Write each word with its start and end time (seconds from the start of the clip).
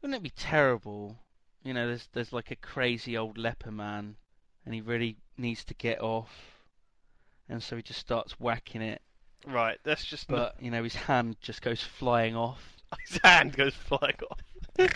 Wouldn't 0.00 0.16
it 0.16 0.22
be 0.22 0.30
terrible? 0.30 1.16
You 1.62 1.74
know, 1.74 1.86
there's 1.86 2.08
there's 2.12 2.32
like 2.32 2.50
a 2.50 2.56
crazy 2.56 3.16
old 3.16 3.36
leper 3.36 3.70
man, 3.70 4.16
and 4.64 4.74
he 4.74 4.80
really 4.80 5.16
needs 5.36 5.64
to 5.64 5.74
get 5.74 6.00
off, 6.00 6.30
and 7.48 7.62
so 7.62 7.76
he 7.76 7.82
just 7.82 8.00
starts 8.00 8.38
whacking 8.40 8.82
it. 8.82 9.02
Right, 9.46 9.78
that's 9.84 10.04
just 10.04 10.28
But 10.28 10.56
you 10.60 10.70
know, 10.70 10.82
his 10.82 10.94
hand 10.94 11.36
just 11.40 11.62
goes 11.62 11.82
flying 11.82 12.36
off. 12.36 12.76
his 13.08 13.20
hand 13.22 13.56
goes 13.56 13.74
flying 13.74 14.16
off. 14.30 14.40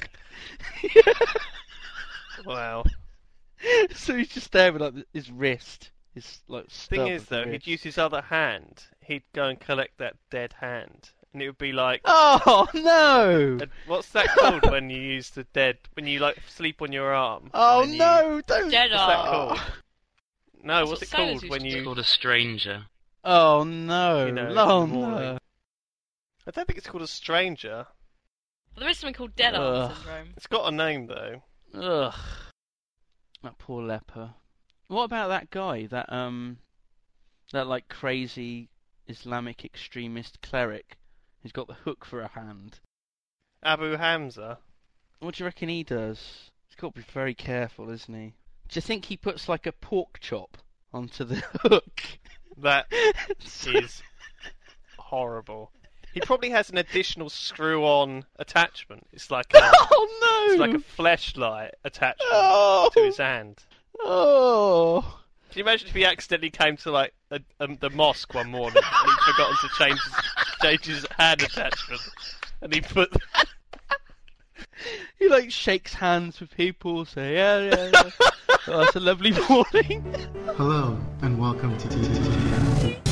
Wow. 2.46 2.84
so 3.94 4.16
he's 4.16 4.28
just 4.28 4.52
there 4.52 4.72
with 4.72 4.82
like 4.82 4.94
his 5.12 5.30
wrist, 5.30 5.90
his 6.14 6.40
like. 6.48 6.68
Thing 6.70 7.06
is, 7.08 7.26
though, 7.26 7.44
wrist. 7.44 7.66
he'd 7.66 7.66
use 7.66 7.82
his 7.82 7.98
other 7.98 8.22
hand. 8.22 8.84
He'd 9.00 9.22
go 9.32 9.44
and 9.44 9.60
collect 9.60 9.98
that 9.98 10.16
dead 10.30 10.54
hand, 10.60 11.10
and 11.32 11.42
it 11.42 11.46
would 11.46 11.58
be 11.58 11.72
like, 11.72 12.00
Oh 12.04 12.66
no! 12.74 13.58
a- 13.62 13.68
what's 13.90 14.08
that 14.10 14.28
called 14.36 14.70
when 14.70 14.90
you 14.90 15.00
use 15.00 15.30
the 15.30 15.44
dead 15.52 15.78
when 15.94 16.06
you 16.06 16.18
like 16.18 16.38
sleep 16.48 16.82
on 16.82 16.92
your 16.92 17.14
arm? 17.14 17.50
Oh 17.54 17.82
and 17.82 17.92
you- 17.92 17.98
no! 17.98 18.40
Don't. 18.46 18.70
Dead 18.70 18.90
What's 18.90 19.06
that 19.06 19.18
arm. 19.18 19.28
called? 19.56 19.60
No, 20.64 20.78
That's 20.78 20.90
what's 20.90 21.02
it 21.02 21.10
called 21.10 21.48
when 21.48 21.64
you? 21.64 21.76
It's 21.78 21.84
called 21.84 21.98
a 21.98 22.04
stranger. 22.04 22.84
Oh 23.24 23.64
no! 23.64 24.26
You 24.26 24.32
know, 24.32 24.52
no, 24.52 24.86
no. 24.86 25.38
I 26.46 26.50
don't 26.50 26.66
think 26.66 26.78
it's 26.78 26.88
called 26.88 27.02
a 27.04 27.08
stranger. 27.08 27.86
There 28.76 28.88
is 28.88 28.98
something 28.98 29.14
called 29.14 29.36
dead 29.36 29.54
arm 29.54 29.94
syndrome. 29.94 30.28
It's 30.36 30.46
got 30.46 30.72
a 30.72 30.74
name 30.74 31.06
though. 31.06 31.42
Ugh. 31.74 32.14
That 33.42 33.58
poor 33.58 33.82
leper. 33.82 34.30
What 34.88 35.04
about 35.04 35.28
that 35.28 35.50
guy? 35.50 35.86
That 35.86 36.12
um, 36.12 36.58
that 37.52 37.66
like 37.66 37.88
crazy 37.88 38.68
Islamic 39.08 39.64
extremist 39.64 40.40
cleric 40.42 40.96
who's 41.42 41.52
got 41.52 41.66
the 41.66 41.74
hook 41.74 42.04
for 42.04 42.20
a 42.20 42.28
hand. 42.28 42.78
Abu 43.62 43.96
Hamza. 43.96 44.58
What 45.20 45.34
do 45.34 45.42
you 45.42 45.46
reckon 45.46 45.68
he 45.68 45.82
does? 45.82 46.50
He's 46.68 46.76
got 46.76 46.94
to 46.94 47.00
be 47.00 47.06
very 47.12 47.34
careful, 47.34 47.90
isn't 47.90 48.14
he? 48.14 48.34
Do 48.68 48.78
you 48.78 48.80
think 48.80 49.04
he 49.04 49.16
puts 49.16 49.48
like 49.48 49.66
a 49.66 49.72
pork 49.72 50.18
chop 50.20 50.58
onto 50.92 51.24
the 51.24 51.36
hook? 51.60 52.02
That 52.58 52.86
is 53.66 54.02
horrible. 54.98 55.70
He 56.12 56.20
probably 56.20 56.50
has 56.50 56.70
an 56.70 56.78
additional 56.78 57.30
screw-on 57.30 58.24
attachment. 58.36 59.06
It's 59.12 59.30
like 59.30 59.52
a, 59.54 59.60
oh 59.62 60.46
no! 60.46 60.52
it's 60.52 60.60
like 60.60 60.74
a 60.74 60.78
flashlight 60.78 61.74
attachment 61.84 62.30
oh, 62.32 62.90
to 62.92 63.04
his 63.04 63.16
hand. 63.16 63.64
Oh. 64.00 65.21
Can 65.52 65.58
you 65.58 65.64
imagine 65.64 65.88
if 65.88 65.94
he 65.94 66.06
accidentally 66.06 66.48
came 66.48 66.78
to 66.78 66.90
like 66.90 67.12
a, 67.30 67.38
um, 67.60 67.76
the 67.78 67.90
mosque 67.90 68.32
one 68.32 68.50
morning 68.50 68.82
and 68.82 69.10
he'd 69.10 69.32
forgotten 69.32 69.56
to 69.60 69.68
change 69.76 70.00
his, 70.02 70.14
change 70.62 70.84
his 70.86 71.06
hand 71.18 71.42
attachment, 71.42 72.00
and 72.62 72.72
he 72.72 72.80
put 72.80 73.14
He 75.18 75.28
like 75.28 75.50
shakes 75.50 75.92
hands 75.92 76.40
with 76.40 76.56
people, 76.56 77.04
say 77.04 77.34
yeah, 77.34 77.58
yeah, 77.58 77.90
yeah. 77.92 78.10
oh, 78.68 78.80
that's 78.80 78.96
a 78.96 79.00
lovely 79.00 79.32
morning. 79.48 80.02
Hello, 80.56 80.98
and 81.20 81.38
welcome 81.38 81.76
to 81.76 81.86
TTT. 81.86 83.11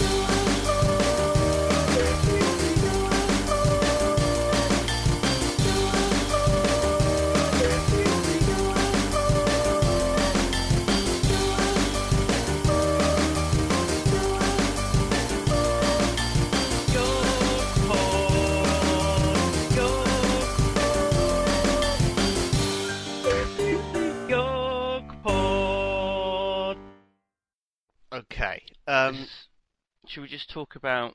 Should 30.11 30.23
we 30.23 30.29
just 30.29 30.51
talk 30.51 30.75
about 30.75 31.15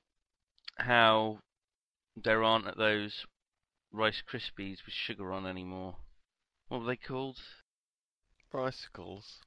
how 0.78 1.40
there 2.16 2.42
aren't 2.42 2.78
those 2.78 3.26
Rice 3.92 4.24
Krispies 4.26 4.86
with 4.86 4.94
sugar 4.94 5.34
on 5.34 5.46
anymore? 5.46 5.98
What 6.70 6.80
were 6.80 6.88
they 6.88 6.96
called? 6.96 7.42
bicycles. 8.54 9.42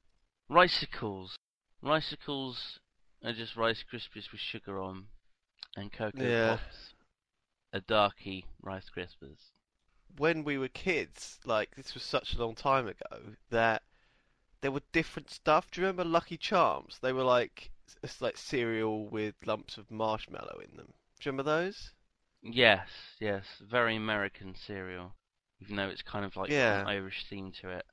Ricicles. 0.49 1.35
Ricicles 1.81 2.77
are 3.23 3.33
just 3.33 3.55
Rice 3.55 3.83
Krispies 3.91 4.31
with 4.31 4.39
sugar 4.39 4.79
on, 4.79 5.07
and 5.75 5.91
Cocoa 5.91 6.21
Yeah. 6.21 6.57
Pops 6.57 6.93
are 7.73 7.79
darky 7.79 8.45
Rice 8.61 8.91
Krispies. 8.95 9.49
When 10.15 10.43
we 10.43 10.59
were 10.59 10.67
kids, 10.67 11.39
like 11.43 11.75
this 11.75 11.95
was 11.95 12.03
such 12.03 12.35
a 12.35 12.37
long 12.37 12.53
time 12.53 12.87
ago, 12.87 13.33
that 13.49 13.81
there 14.61 14.71
were 14.71 14.83
different 14.91 15.31
stuff. 15.31 15.71
Do 15.71 15.81
you 15.81 15.87
remember 15.87 16.05
Lucky 16.05 16.37
Charms? 16.37 16.99
They 17.01 17.13
were 17.13 17.23
like 17.23 17.71
it's 18.03 18.21
like 18.21 18.37
cereal 18.37 19.07
with 19.07 19.35
lumps 19.45 19.77
of 19.77 19.91
marshmallow 19.91 20.59
in 20.69 20.77
them. 20.77 20.93
Do 21.19 21.29
you 21.29 21.31
remember 21.31 21.43
those? 21.43 21.93
Yes, 22.43 22.89
yes, 23.21 23.45
very 23.61 23.95
American 23.95 24.53
cereal, 24.53 25.15
even 25.61 25.77
though 25.77 25.87
it's 25.87 26.01
kind 26.01 26.25
of 26.25 26.35
like 26.35 26.51
Yeah. 26.51 26.81
an 26.81 26.81
Irish 26.85 27.25
theme 27.27 27.53
to 27.61 27.69
it. 27.69 27.85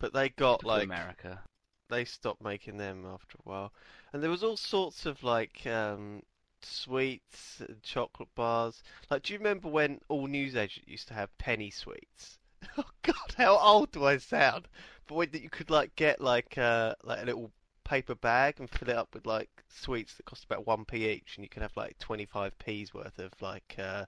But 0.00 0.12
they 0.12 0.30
got 0.30 0.64
Typical 0.64 0.64
like 0.64 0.80
America. 0.80 1.44
they 1.88 2.04
stopped 2.04 2.42
making 2.42 2.78
them 2.78 3.06
after 3.06 3.36
a 3.38 3.42
while. 3.48 3.74
And 4.12 4.22
there 4.22 4.30
was 4.30 4.44
all 4.44 4.56
sorts 4.56 5.06
of 5.06 5.22
like 5.22 5.66
um, 5.66 6.22
sweets 6.62 7.60
and 7.60 7.82
chocolate 7.82 8.34
bars. 8.34 8.82
Like, 9.10 9.22
do 9.24 9.32
you 9.34 9.38
remember 9.38 9.68
when 9.68 10.00
all 10.08 10.26
newsagent 10.26 10.88
used 10.88 11.08
to 11.08 11.14
have 11.14 11.36
penny 11.38 11.70
sweets? 11.70 12.38
Oh 12.78 12.84
God, 13.02 13.34
how 13.36 13.58
old 13.58 13.92
do 13.92 14.04
I 14.04 14.18
sound? 14.18 14.68
But 15.06 15.14
when 15.16 15.30
you 15.32 15.50
could 15.50 15.70
like 15.70 15.94
get 15.96 16.20
like 16.20 16.56
uh, 16.58 16.94
like 17.04 17.22
a 17.22 17.26
little 17.26 17.52
paper 17.88 18.14
bag 18.14 18.56
and 18.58 18.68
fill 18.68 18.90
it 18.90 18.96
up 18.96 19.08
with 19.14 19.26
like 19.26 19.48
sweets 19.68 20.14
that 20.14 20.26
cost 20.26 20.44
about 20.44 20.66
one 20.66 20.84
p 20.84 21.08
each, 21.08 21.36
and 21.36 21.44
you 21.44 21.48
can 21.48 21.62
have 21.62 21.76
like 21.76 21.98
twenty 21.98 22.26
five 22.26 22.56
p's 22.58 22.92
worth 22.92 23.18
of 23.18 23.32
like 23.40 23.76
uh, 23.78 24.04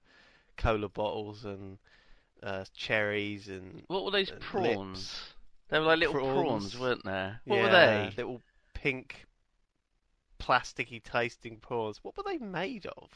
cola 0.57 0.89
bottles 0.89 1.45
and 1.45 1.79
uh, 2.43 2.65
cherries 2.77 3.49
and 3.49 3.83
What 3.89 4.05
were 4.05 4.11
those 4.11 4.31
uh, 4.31 4.37
prawns? 4.41 4.99
lips. 4.99 5.33
They 5.71 5.79
were 5.79 5.87
like 5.87 5.99
little 5.99 6.15
Prawns. 6.15 6.75
prawns, 6.75 6.79
weren't 6.79 7.05
there? 7.05 7.41
What 7.45 7.57
yeah, 7.57 7.63
were 7.63 7.71
they? 7.71 8.15
Little 8.17 8.43
pink, 8.75 9.27
plasticky 10.41 11.03
tasting 11.03 11.59
prawns. 11.59 12.01
What 12.03 12.17
were 12.17 12.25
they 12.25 12.39
made 12.39 12.87
of? 12.87 13.09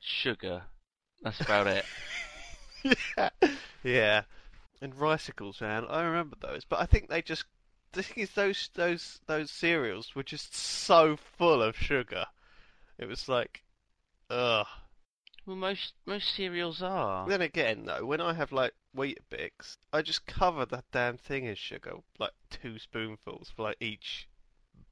Sugar. 0.00 0.62
That's 1.22 1.40
about 1.40 1.66
it. 1.66 1.84
yeah. 3.18 3.28
yeah. 3.82 4.22
And 4.80 4.94
ricicles, 4.94 5.60
man. 5.60 5.84
I 5.88 6.02
remember 6.02 6.36
those, 6.40 6.64
but 6.64 6.80
I 6.80 6.86
think 6.86 7.08
they 7.08 7.20
just. 7.20 7.44
The 7.92 8.02
thing 8.02 8.22
is, 8.22 8.30
those 8.32 8.70
those 8.74 9.20
those 9.26 9.50
cereals 9.50 10.14
were 10.14 10.22
just 10.22 10.54
so 10.54 11.16
full 11.16 11.62
of 11.62 11.76
sugar. 11.76 12.26
It 12.98 13.06
was 13.06 13.28
like, 13.28 13.62
ugh. 14.28 14.66
Well, 15.46 15.56
most 15.56 15.94
most 16.04 16.34
cereals 16.34 16.82
are. 16.82 17.26
Then 17.26 17.40
again, 17.40 17.86
though, 17.86 18.04
when 18.04 18.20
I 18.20 18.34
have 18.34 18.52
like 18.52 18.74
Weetabix, 18.94 19.78
I 19.92 20.02
just 20.02 20.26
cover 20.26 20.66
that 20.66 20.84
damn 20.92 21.16
thing 21.16 21.44
in 21.44 21.54
sugar, 21.54 21.94
like 22.18 22.34
two 22.50 22.78
spoonfuls 22.78 23.50
for 23.54 23.62
like 23.62 23.78
each 23.80 24.28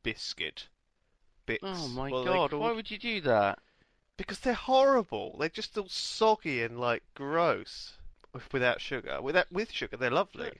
biscuit. 0.02 0.68
Bits. 1.44 1.62
Oh 1.62 1.88
my 1.88 2.10
what 2.10 2.24
god! 2.24 2.52
Why 2.54 2.72
would 2.72 2.90
you 2.90 2.98
do 2.98 3.20
that? 3.20 3.58
Because 4.16 4.40
they're 4.40 4.54
horrible. 4.54 5.36
They're 5.38 5.48
just 5.50 5.76
all 5.76 5.88
soggy 5.88 6.62
and 6.62 6.80
like 6.80 7.02
gross 7.14 7.98
without 8.52 8.80
sugar. 8.80 9.20
Without 9.20 9.52
with 9.52 9.70
sugar, 9.70 9.96
they're 9.96 10.10
lovely. 10.10 10.52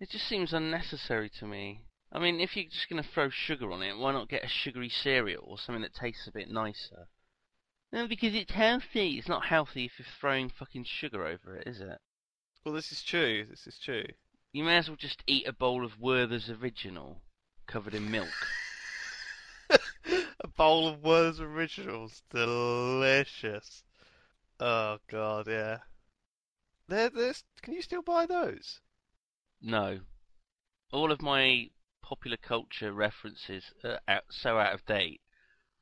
It 0.00 0.10
just 0.10 0.28
seems 0.28 0.52
unnecessary 0.52 1.28
to 1.40 1.46
me. 1.46 1.82
I 2.12 2.18
mean, 2.18 2.40
if 2.40 2.56
you're 2.56 2.70
just 2.70 2.88
going 2.88 3.02
to 3.02 3.08
throw 3.08 3.30
sugar 3.30 3.72
on 3.72 3.82
it, 3.82 3.98
why 3.98 4.12
not 4.12 4.28
get 4.28 4.44
a 4.44 4.48
sugary 4.48 4.88
cereal 4.88 5.44
or 5.44 5.58
something 5.58 5.82
that 5.82 5.94
tastes 5.94 6.26
a 6.26 6.32
bit 6.32 6.50
nicer? 6.50 7.08
No, 7.92 8.06
because 8.06 8.34
it's 8.34 8.52
healthy. 8.52 9.18
It's 9.18 9.28
not 9.28 9.46
healthy 9.46 9.86
if 9.86 9.98
you're 9.98 10.06
throwing 10.20 10.50
fucking 10.50 10.84
sugar 10.84 11.26
over 11.26 11.56
it, 11.56 11.66
is 11.66 11.80
it? 11.80 11.98
Well, 12.64 12.74
this 12.74 12.92
is 12.92 13.02
true. 13.02 13.44
This 13.48 13.66
is 13.66 13.78
true. 13.78 14.04
You 14.52 14.64
may 14.64 14.76
as 14.76 14.88
well 14.88 14.96
just 14.96 15.24
eat 15.26 15.48
a 15.48 15.52
bowl 15.52 15.84
of 15.84 16.00
Werther's 16.00 16.48
Original 16.48 17.22
covered 17.66 17.94
in 17.94 18.10
milk. 18.10 18.28
a 19.70 20.48
bowl 20.48 20.88
of 20.88 21.02
Werther's 21.02 21.40
Originals, 21.40 22.22
delicious. 22.30 23.82
Oh 24.60 24.98
god, 25.08 25.48
yeah. 25.48 25.78
There, 26.88 27.10
there's. 27.10 27.44
Can 27.62 27.74
you 27.74 27.82
still 27.82 28.02
buy 28.02 28.26
those? 28.26 28.80
No. 29.60 30.00
All 30.92 31.12
of 31.12 31.20
my 31.20 31.70
popular 32.02 32.36
culture 32.36 32.92
references 32.92 33.72
are 33.84 34.00
out, 34.08 34.24
so 34.30 34.58
out 34.58 34.74
of 34.74 34.84
date 34.86 35.20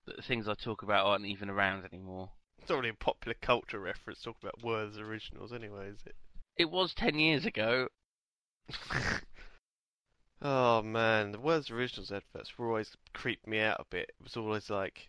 that 0.07 0.17
the 0.17 0.23
things 0.23 0.49
I 0.49 0.55
talk 0.55 0.83
about 0.83 1.07
aren't 1.07 1.27
even 1.27 1.51
around 1.51 1.85
anymore. 1.85 2.31
It's 2.59 2.69
not 2.69 2.77
really 2.77 2.89
a 2.91 2.95
popular 2.95 3.35
culture 3.41 3.79
reference 3.79 4.23
talking 4.23 4.49
about 4.49 4.65
Werther's 4.65 4.99
Originals, 4.99 5.53
anyway, 5.53 5.89
is 5.89 6.03
it? 6.07 6.17
It 6.57 6.71
was 6.71 6.95
ten 6.95 7.19
years 7.19 7.45
ago. 7.47 7.89
Oh 10.43 10.83
man, 10.83 11.33
the 11.33 11.41
Werther's 11.41 11.71
Originals 11.71 12.13
adverts 12.13 12.59
were 12.59 12.69
always 12.69 12.95
creeped 13.15 13.47
me 13.47 13.59
out 13.59 13.81
a 13.81 13.87
bit. 13.87 14.11
It 14.21 14.23
was 14.23 14.37
always 14.37 14.69
like, 14.69 15.09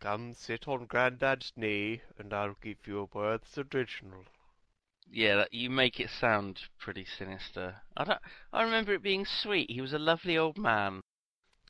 "Come 0.00 0.32
sit 0.32 0.66
on 0.66 0.86
Grandad's 0.86 1.52
knee, 1.54 2.00
and 2.16 2.32
I'll 2.32 2.56
give 2.62 2.86
you 2.86 3.00
a 3.00 3.04
Werther's 3.04 3.58
Original." 3.58 4.24
Yeah, 5.14 5.36
that, 5.36 5.52
you 5.52 5.68
make 5.68 6.00
it 6.00 6.08
sound 6.08 6.58
pretty 6.78 7.04
sinister. 7.18 7.76
I 7.96 8.04
don't. 8.04 8.18
I 8.52 8.62
remember 8.62 8.94
it 8.94 9.02
being 9.02 9.26
sweet. 9.26 9.70
He 9.70 9.80
was 9.82 9.92
a 9.92 9.98
lovely 9.98 10.38
old 10.38 10.56
man. 10.56 11.02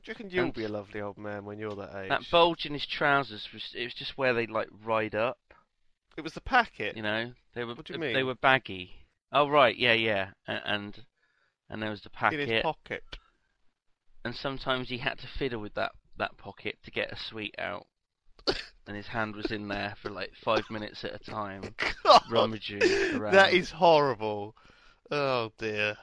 Do 0.05 0.11
you 0.11 0.13
reckon 0.15 0.31
you'll 0.31 0.45
And- 0.47 0.55
be 0.55 0.65
a 0.65 0.69
lovely 0.69 1.01
old 1.01 1.19
man 1.19 1.45
when 1.45 1.59
you're 1.59 1.75
that 1.75 1.97
age? 2.03 2.09
That 2.09 2.23
bulge 2.31 2.67
in 2.67 2.73
his 2.73 2.87
trousers 2.87 3.49
was. 3.53 3.73
It 3.75 3.85
was 3.85 3.95
just 3.95 4.17
where 4.17 4.33
they 4.33 4.47
like 4.47 4.69
ride 4.85 5.15
up. 5.17 5.39
It 6.17 6.23
was 6.23 6.35
the 6.35 6.41
packet. 6.41 6.97
You 6.97 7.03
know, 7.03 7.33
they 7.55 7.65
were. 7.65 7.75
What 7.75 7.87
do 7.87 7.95
you 7.95 7.99
mean? 7.99 8.15
They 8.15 8.23
were 8.23 8.35
baggy. 8.37 8.93
Oh 9.33 9.49
right, 9.49 9.77
yeah, 9.77 9.95
yeah, 9.95 10.31
and 10.47 11.05
and 11.69 11.83
there 11.83 11.91
was 11.91 12.03
the 12.03 12.11
packet 12.11 12.41
in 12.41 12.49
his 12.49 12.63
pocket. 12.63 13.03
and 14.25 14.37
sometimes 14.37 14.89
he 14.89 14.99
had 14.99 15.19
to 15.19 15.27
fiddle 15.27 15.61
with 15.61 15.75
that 15.75 15.93
that 16.19 16.37
pocket 16.37 16.77
to 16.85 16.91
get 16.91 17.11
a 17.11 17.17
sweet 17.17 17.55
out, 17.59 17.87
and 18.87 18.97
his 18.97 19.09
hand 19.09 19.37
was 19.37 19.51
in 19.51 19.69
there 19.69 19.95
for 20.03 20.11
like 20.11 20.33
five 20.43 20.65
minutes 20.71 21.05
at 21.05 21.15
a 21.15 21.19
time, 21.19 21.75
God, 22.05 22.23
rummaging 22.31 22.83
around. 23.15 23.35
that 23.35 23.53
is 23.53 23.71
horrible. 23.71 24.55
Oh 25.11 25.53
dear. 25.59 25.97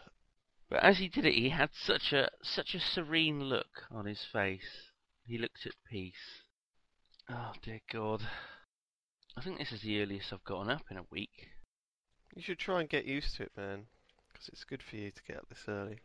But 0.70 0.84
as 0.84 1.00
he 1.00 1.08
did 1.08 1.26
it, 1.26 1.34
he 1.34 1.50
had 1.50 1.72
such 1.74 2.14
a 2.14 2.30
such 2.44 2.76
a 2.76 2.80
serene 2.80 3.44
look 3.44 3.84
on 3.92 4.06
his 4.06 4.24
face. 4.32 4.92
He 5.26 5.38
looked 5.38 5.66
at 5.66 5.74
peace. 5.90 6.44
Oh 7.30 7.54
dear 7.62 7.80
God! 7.92 8.22
I 9.38 9.42
think 9.42 9.58
this 9.58 9.72
is 9.72 9.82
the 9.82 10.02
earliest 10.02 10.32
I've 10.34 10.44
gotten 10.44 10.72
up 10.72 10.84
in 10.90 10.98
a 10.98 11.06
week. 11.12 11.50
You 12.36 12.42
should 12.42 12.60
try 12.60 12.80
and 12.82 12.90
get 12.90 13.06
used 13.06 13.36
to 13.38 13.44
it, 13.44 13.52
man. 13.58 13.86
Because 14.32 14.50
it's 14.50 14.64
good 14.64 14.84
for 14.84 14.96
you 14.96 15.12
to 15.12 15.24
get 15.28 15.38
up 15.38 15.50
this 15.50 15.66
early. 15.68 16.00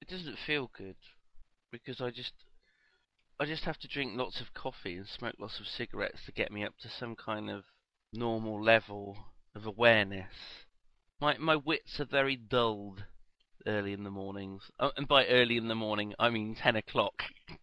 It 0.00 0.08
doesn't 0.08 0.38
feel 0.38 0.70
good 0.76 0.96
because 1.70 2.00
I 2.00 2.10
just 2.10 2.32
I 3.38 3.44
just 3.44 3.64
have 3.64 3.78
to 3.78 3.88
drink 3.88 4.16
lots 4.16 4.40
of 4.40 4.54
coffee 4.54 4.96
and 4.96 5.06
smoke 5.06 5.34
lots 5.38 5.60
of 5.60 5.66
cigarettes 5.66 6.24
to 6.24 6.32
get 6.32 6.50
me 6.50 6.64
up 6.64 6.78
to 6.80 6.88
some 6.88 7.14
kind 7.14 7.50
of 7.50 7.64
normal 8.12 8.62
level 8.62 9.18
of 9.54 9.66
awareness. 9.66 10.32
My 11.20 11.36
my 11.38 11.56
wits 11.56 12.00
are 12.00 12.06
very 12.06 12.36
dulled 12.36 13.04
early 13.66 13.92
in 13.92 14.04
the 14.04 14.10
mornings, 14.10 14.70
oh, 14.78 14.92
and 14.96 15.06
by 15.06 15.26
early 15.26 15.56
in 15.56 15.68
the 15.68 15.74
morning 15.74 16.14
I 16.18 16.30
mean 16.30 16.54
ten 16.54 16.76
o'clock. 16.76 17.24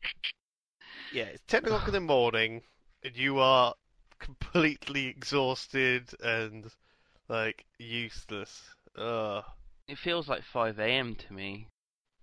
Yeah, 1.13 1.25
it's 1.25 1.43
10 1.45 1.65
o'clock 1.65 1.87
in 1.87 1.93
the 1.93 1.99
morning, 1.99 2.63
and 3.03 3.15
you 3.15 3.37
are 3.37 3.75
completely 4.17 5.05
exhausted 5.05 6.09
and, 6.23 6.71
like, 7.29 7.65
useless. 7.77 8.63
Ugh. 8.97 9.43
It 9.87 9.99
feels 9.99 10.27
like 10.27 10.43
5 10.43 10.79
a.m. 10.79 11.13
to 11.15 11.33
me. 11.33 11.67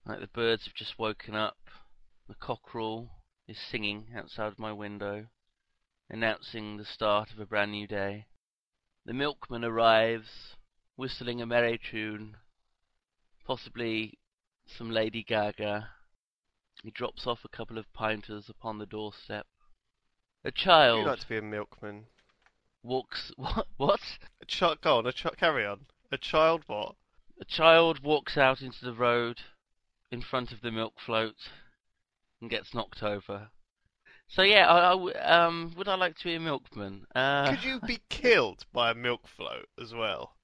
Like 0.05 0.19
the 0.19 0.27
birds 0.27 0.65
have 0.65 0.75
just 0.75 0.99
woken 0.99 1.37
up. 1.37 1.59
The 2.27 2.35
cockerel 2.35 3.11
is 3.51 3.59
singing 3.59 4.07
outside 4.17 4.57
my 4.61 4.73
window, 4.73 5.27
announcing 6.09 6.77
the 6.77 6.85
start 6.85 7.33
of 7.33 7.41
a 7.41 7.45
brand 7.45 7.73
new 7.73 7.85
day. 7.85 8.25
The 9.05 9.13
milkman 9.13 9.65
arrives, 9.65 10.55
whistling 10.95 11.43
a 11.43 11.47
merry 11.47 11.77
tune, 11.91 12.37
possibly 13.45 14.21
some 14.69 14.93
Lady 14.93 15.25
Gaga. 15.25 15.91
He 16.85 16.93
drops 16.93 17.27
off 17.27 17.41
a 17.45 17.49
couple 17.49 17.77
of 17.77 17.93
pinters 17.93 18.49
upon 18.49 18.79
the 18.79 18.87
doorstep. 18.87 19.49
A 20.45 20.53
child. 20.53 20.99
You'd 20.99 21.05
child 21.07 21.07
like 21.07 21.19
to 21.19 21.29
be 21.29 21.39
a 21.39 21.43
milkman. 21.43 22.05
walks. 22.85 23.33
What? 23.37 23.67
What? 23.77 24.01
A 24.41 24.47
child, 24.47 24.81
go 24.81 24.99
on, 24.99 25.07
a 25.09 25.13
chi- 25.13 25.35
carry 25.37 25.67
on. 25.67 25.87
A 26.13 26.19
child 26.19 26.63
what? 26.69 26.95
A 27.41 27.45
child 27.45 28.05
walks 28.05 28.37
out 28.37 28.63
into 28.63 28.85
the 28.85 28.95
road 28.95 29.41
in 30.13 30.23
front 30.23 30.53
of 30.53 30.61
the 30.61 30.71
milk 30.71 31.01
float 31.05 31.49
and 32.41 32.51
gets 32.51 32.75
knocked 32.75 33.03
over. 33.03 33.51
So 34.29 34.43
yeah, 34.43 34.69
I, 34.69 34.95
I 34.95 35.47
um, 35.47 35.73
would 35.77 35.89
I 35.89 35.97
like 35.97 36.17
to 36.19 36.25
be 36.25 36.35
a 36.35 36.41
milkman? 36.41 37.07
Uh, 37.15 37.51
Could 37.51 37.65
you 37.65 37.81
be 37.81 38.01
killed 38.09 38.65
by 38.73 38.93
a 38.93 38.95
milk 38.95 39.27
float 39.27 39.69
as 39.81 39.93
well? 39.93 40.37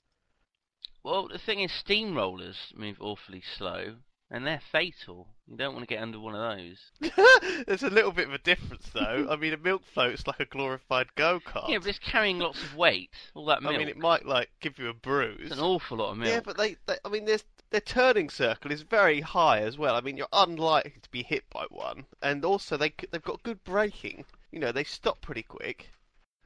Well, 1.04 1.28
the 1.28 1.38
thing 1.38 1.60
is, 1.60 1.70
steamrollers 1.70 2.74
move 2.74 2.96
awfully 3.00 3.40
slow, 3.40 3.98
and 4.28 4.44
they're 4.44 4.62
fatal. 4.72 5.35
You 5.48 5.56
don't 5.56 5.74
want 5.74 5.88
to 5.88 5.94
get 5.94 6.02
under 6.02 6.18
one 6.18 6.34
of 6.34 6.58
those. 6.58 6.90
There's 7.66 7.84
a 7.84 7.90
little 7.90 8.10
bit 8.10 8.26
of 8.26 8.34
a 8.34 8.38
difference, 8.38 8.90
though. 8.92 9.28
I 9.30 9.36
mean, 9.36 9.52
a 9.52 9.56
milk 9.56 9.84
float's 9.84 10.26
like 10.26 10.40
a 10.40 10.44
glorified 10.44 11.14
go-kart. 11.14 11.68
Yeah, 11.68 11.78
but 11.78 11.86
it's 11.86 12.00
carrying 12.00 12.40
lots 12.40 12.60
of 12.62 12.74
weight. 12.74 13.10
All 13.34 13.46
that 13.46 13.62
milk. 13.62 13.76
I 13.76 13.78
mean, 13.78 13.88
it 13.88 13.96
might 13.96 14.26
like 14.26 14.50
give 14.60 14.78
you 14.78 14.88
a 14.88 14.94
bruise. 14.94 15.38
It's 15.42 15.52
an 15.52 15.60
awful 15.60 15.98
lot 15.98 16.10
of 16.10 16.18
milk. 16.18 16.32
Yeah, 16.32 16.40
but 16.40 16.56
they, 16.56 16.76
they 16.86 16.96
I 17.04 17.08
mean, 17.08 17.26
there's 17.26 17.44
their 17.70 17.80
turning 17.80 18.28
circle 18.28 18.72
is 18.72 18.82
very 18.82 19.20
high 19.20 19.60
as 19.60 19.78
well. 19.78 19.94
I 19.94 20.00
mean, 20.00 20.16
you're 20.16 20.26
unlikely 20.32 20.94
to 21.00 21.10
be 21.10 21.22
hit 21.22 21.44
by 21.50 21.66
one, 21.68 22.06
and 22.22 22.44
also 22.44 22.76
they 22.76 22.92
they've 23.12 23.22
got 23.22 23.42
good 23.44 23.62
braking. 23.62 24.24
You 24.50 24.58
know, 24.58 24.72
they 24.72 24.84
stop 24.84 25.20
pretty 25.20 25.42
quick, 25.42 25.90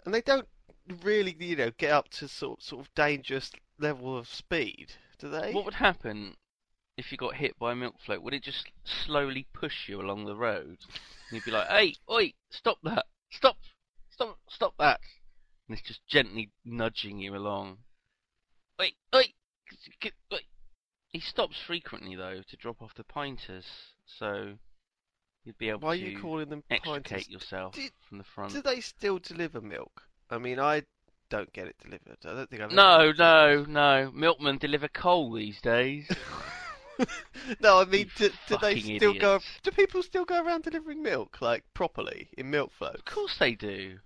and 0.05 0.13
they 0.13 0.23
don't 0.23 0.49
really, 1.03 1.35
you 1.39 1.57
know, 1.57 1.71
get 1.79 1.93
up 1.93 2.09
to 2.11 2.29
sort 2.29 2.63
sort 2.63 2.83
of 2.83 2.95
dangerous 2.95 3.51
level 3.79 4.17
of 4.19 4.29
speed, 4.29 4.93
do 5.19 5.31
they? 5.31 5.53
What 5.53 5.65
would 5.65 5.75
happen 5.75 6.37
if 7.01 7.11
you 7.11 7.19
got 7.19 7.35
hit 7.35 7.59
by 7.59 7.73
a 7.73 7.75
milk 7.75 7.95
float? 8.05 8.23
Would 8.23 8.35
it 8.35 8.43
just 8.43 8.67
slowly 8.85 9.47
push 9.53 9.89
you 9.89 10.01
along 10.01 10.27
the 10.27 10.37
road? 10.37 10.77
And 10.79 11.33
you'd 11.33 11.45
be 11.45 11.51
like, 11.51 11.67
"Hey, 11.69 11.95
oi, 12.11 12.35
stop 12.51 12.79
that! 12.85 13.07
Stop! 13.31 13.57
Stop! 14.11 14.39
Stop 14.49 14.75
that!" 14.79 15.01
And 15.67 15.77
it's 15.79 15.87
just 15.87 16.07
gently 16.07 16.51
nudging 16.65 17.19
you 17.19 17.35
along. 17.35 17.79
Oi, 18.81 18.91
oi, 19.15 19.25
g- 20.01 20.13
oi. 20.33 20.39
He 21.09 21.21
stops 21.21 21.57
frequently 21.67 22.15
though 22.17 22.43
to 22.49 22.57
drop 22.57 22.83
off 22.83 22.95
the 22.95 23.05
pointers, 23.05 23.67
so 24.07 24.59
you'd 25.45 25.59
be 25.59 25.71
able 25.71 25.81
Why 25.81 25.93
are 25.93 25.95
you 25.95 26.21
calling 26.21 26.51
them 26.51 26.63
extricate 26.71 27.05
pointers? 27.11 27.29
yourself 27.29 27.75
Did- 27.75 27.93
from 28.09 28.19
the 28.19 28.25
front. 28.25 28.53
Do 28.53 28.63
they 28.63 28.81
still 28.81 29.19
deliver 29.19 29.61
milk? 29.61 30.03
I 30.29 30.39
mean, 30.39 30.61
I 30.61 30.83
don't 31.31 31.53
get 31.53 31.67
it 31.67 31.77
delivered. 31.83 32.19
I 32.25 32.35
don't 32.35 32.51
think 32.51 32.63
I've 32.63 32.73
No, 32.73 33.13
no, 33.17 33.65
no. 33.65 34.11
Milkmen 34.13 34.59
deliver 34.59 34.89
coal 34.89 35.33
these 35.33 35.61
days. 35.63 36.07
no, 37.61 37.81
I 37.81 37.85
mean, 37.85 38.11
do, 38.17 38.31
do 38.49 38.57
they 38.61 38.81
still 38.81 39.15
go? 39.15 39.41
Do 39.63 39.71
people 39.71 40.03
still 40.03 40.25
go 40.25 40.45
around 40.45 40.65
delivering 40.65 41.03
milk 41.03 41.41
like 41.41 41.65
properly 41.75 42.29
in 42.37 42.51
milk 42.51 42.73
floats? 42.79 42.99
Of 42.99 43.05
course 43.05 43.37
they 43.39 43.55
do. 43.55 43.99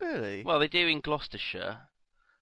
Really? 0.00 0.42
Well, 0.42 0.58
they 0.58 0.68
do 0.68 0.86
in 0.86 1.00
Gloucestershire, 1.00 1.88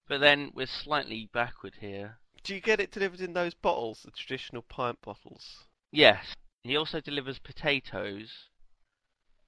but 0.09 0.21
then 0.21 0.51
we're 0.55 0.67
slightly 0.67 1.29
backward 1.33 1.75
here. 1.81 2.19
Do 2.43 2.55
you 2.55 2.61
get 2.61 2.81
it 2.81 2.91
delivered 2.91 3.21
in 3.21 3.35
those 3.35 3.55
bottles, 3.55 4.01
the 4.03 4.11
traditional 4.11 4.63
pint 4.63 4.99
bottles? 5.03 5.67
Yes, 5.93 6.35
he 6.63 6.77
also 6.77 7.01
delivers 7.01 7.39
potatoes, 7.39 8.49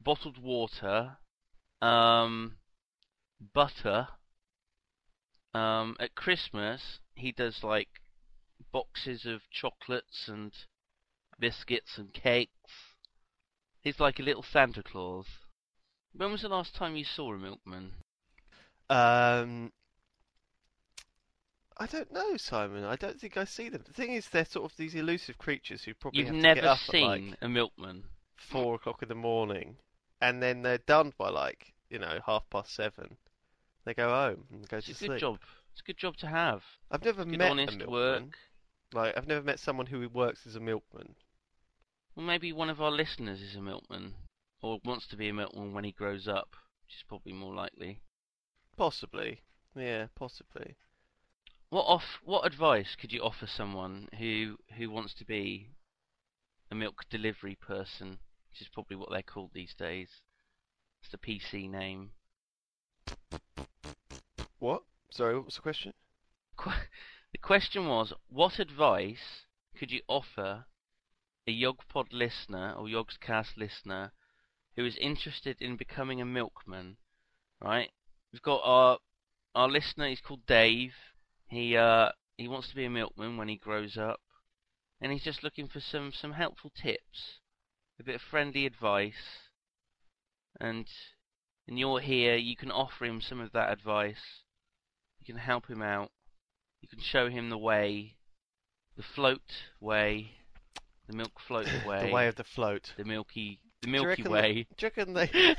bottled 0.00 0.38
water, 0.38 1.16
um, 1.80 2.56
butter. 3.54 4.08
Um, 5.54 5.96
at 6.00 6.14
Christmas, 6.14 7.00
he 7.14 7.32
does 7.32 7.62
like 7.62 8.01
boxes 8.72 9.26
of 9.26 9.42
chocolates 9.50 10.28
and 10.28 10.52
biscuits 11.38 11.98
and 11.98 12.12
cakes. 12.12 12.70
He's 13.82 14.00
like 14.00 14.18
a 14.18 14.22
little 14.22 14.42
Santa 14.42 14.82
Claus. 14.82 15.26
When 16.14 16.30
was 16.32 16.42
the 16.42 16.48
last 16.48 16.74
time 16.74 16.96
you 16.96 17.04
saw 17.04 17.32
a 17.34 17.38
milkman? 17.38 17.92
Um, 18.90 19.72
I 21.78 21.86
don't 21.86 22.12
know, 22.12 22.36
Simon. 22.36 22.84
I 22.84 22.96
don't 22.96 23.18
think 23.18 23.36
I 23.36 23.44
see 23.44 23.68
them. 23.68 23.82
The 23.86 23.92
thing 23.92 24.12
is, 24.12 24.28
they're 24.28 24.44
sort 24.44 24.70
of 24.70 24.76
these 24.76 24.94
elusive 24.94 25.38
creatures 25.38 25.82
who 25.84 25.94
probably 25.94 26.20
You've 26.20 26.28
have 26.28 26.36
to 26.36 26.42
never 26.42 26.76
seen 26.76 27.30
like 27.30 27.38
a 27.40 27.48
milkman. 27.48 28.04
four 28.36 28.74
o'clock 28.74 29.02
in 29.02 29.08
the 29.08 29.14
morning, 29.14 29.76
and 30.20 30.42
then 30.42 30.62
they're 30.62 30.78
done 30.78 31.12
by 31.18 31.30
like 31.30 31.72
you 31.90 31.98
know 31.98 32.20
half 32.26 32.48
past 32.50 32.74
seven. 32.74 33.16
They 33.84 33.94
go 33.94 34.10
home 34.10 34.44
and 34.52 34.68
go 34.68 34.76
It's 34.76 34.86
to 34.86 34.92
a 34.92 35.08
good 35.08 35.18
job. 35.18 35.38
It's 35.72 35.80
a 35.80 35.84
good 35.84 35.96
job 35.96 36.16
to 36.18 36.26
have. 36.28 36.62
I've 36.90 37.04
never 37.04 37.24
Good 37.24 37.38
met 37.38 37.48
a 37.48 37.50
honest 37.50 37.78
milkman. 37.78 37.90
work. 37.90 38.38
Like 38.92 39.16
I've 39.16 39.26
never 39.26 39.42
met 39.42 39.58
someone 39.58 39.86
who 39.86 40.06
works 40.08 40.46
as 40.46 40.56
a 40.56 40.60
milkman. 40.60 41.14
Well, 42.14 42.26
maybe 42.26 42.52
one 42.52 42.68
of 42.68 42.80
our 42.80 42.90
listeners 42.90 43.40
is 43.40 43.56
a 43.56 43.62
milkman, 43.62 44.14
or 44.60 44.80
wants 44.84 45.06
to 45.08 45.16
be 45.16 45.28
a 45.28 45.34
milkman 45.34 45.72
when 45.72 45.84
he 45.84 45.92
grows 45.92 46.28
up, 46.28 46.56
which 46.84 46.96
is 46.96 47.04
probably 47.08 47.32
more 47.32 47.54
likely. 47.54 48.00
Possibly. 48.76 49.40
Yeah, 49.74 50.08
possibly. 50.14 50.76
What 51.70 51.84
off? 51.84 52.20
What 52.22 52.46
advice 52.46 52.94
could 52.94 53.12
you 53.12 53.22
offer 53.22 53.46
someone 53.46 54.08
who 54.18 54.58
who 54.76 54.90
wants 54.90 55.14
to 55.14 55.24
be 55.24 55.70
a 56.70 56.74
milk 56.74 57.04
delivery 57.08 57.54
person, 57.54 58.18
which 58.50 58.60
is 58.60 58.68
probably 58.68 58.96
what 58.96 59.10
they're 59.10 59.22
called 59.22 59.52
these 59.54 59.72
days? 59.72 60.20
It's 61.02 61.10
the 61.10 61.18
PC 61.18 61.70
name. 61.70 62.10
What? 64.58 64.82
Sorry, 65.10 65.34
what 65.34 65.46
was 65.46 65.56
the 65.56 65.62
question? 65.62 65.94
The 67.32 67.38
question 67.38 67.88
was, 67.88 68.12
what 68.28 68.58
advice 68.58 69.46
could 69.74 69.90
you 69.90 70.02
offer 70.06 70.66
a 71.46 71.50
Yogpod 71.50 72.12
listener 72.12 72.74
or 72.74 72.84
Yogscast 72.86 73.56
listener 73.56 74.12
who 74.76 74.84
is 74.84 74.98
interested 74.98 75.62
in 75.62 75.76
becoming 75.78 76.20
a 76.20 76.26
milkman? 76.26 76.98
Right? 77.58 77.90
We've 78.32 78.42
got 78.42 78.60
our 78.64 78.98
our 79.54 79.68
listener. 79.68 80.08
He's 80.08 80.20
called 80.20 80.44
Dave. 80.46 80.94
He 81.46 81.74
uh 81.74 82.12
he 82.36 82.48
wants 82.48 82.68
to 82.68 82.74
be 82.74 82.84
a 82.84 82.90
milkman 82.90 83.38
when 83.38 83.48
he 83.48 83.56
grows 83.56 83.96
up, 83.96 84.20
and 85.00 85.10
he's 85.10 85.24
just 85.24 85.42
looking 85.42 85.68
for 85.68 85.80
some 85.80 86.12
some 86.12 86.32
helpful 86.32 86.70
tips, 86.70 87.40
a 87.98 88.02
bit 88.02 88.16
of 88.16 88.20
friendly 88.20 88.66
advice, 88.66 89.48
and 90.60 90.86
and 91.66 91.78
you're 91.78 92.00
here. 92.00 92.36
You 92.36 92.56
can 92.56 92.70
offer 92.70 93.06
him 93.06 93.22
some 93.22 93.40
of 93.40 93.52
that 93.52 93.72
advice. 93.72 94.42
You 95.18 95.24
can 95.24 95.40
help 95.40 95.68
him 95.68 95.80
out. 95.80 96.10
You 96.82 96.88
can 96.88 97.00
show 97.00 97.30
him 97.30 97.48
the 97.48 97.56
way, 97.58 98.16
the 98.96 99.02
float 99.02 99.64
way, 99.80 100.32
the 101.06 101.14
milk 101.16 101.38
float 101.40 101.66
way, 101.86 102.06
The 102.08 102.12
way 102.12 102.28
of 102.28 102.34
the 102.36 102.44
float. 102.44 102.92
the 102.98 103.04
milky, 103.04 103.60
the 103.80 103.88
Milky 103.88 104.22
Way. 104.24 104.66
Do 104.76 104.86
you 104.86 104.90
reckon 104.94 105.14
they 105.14 105.26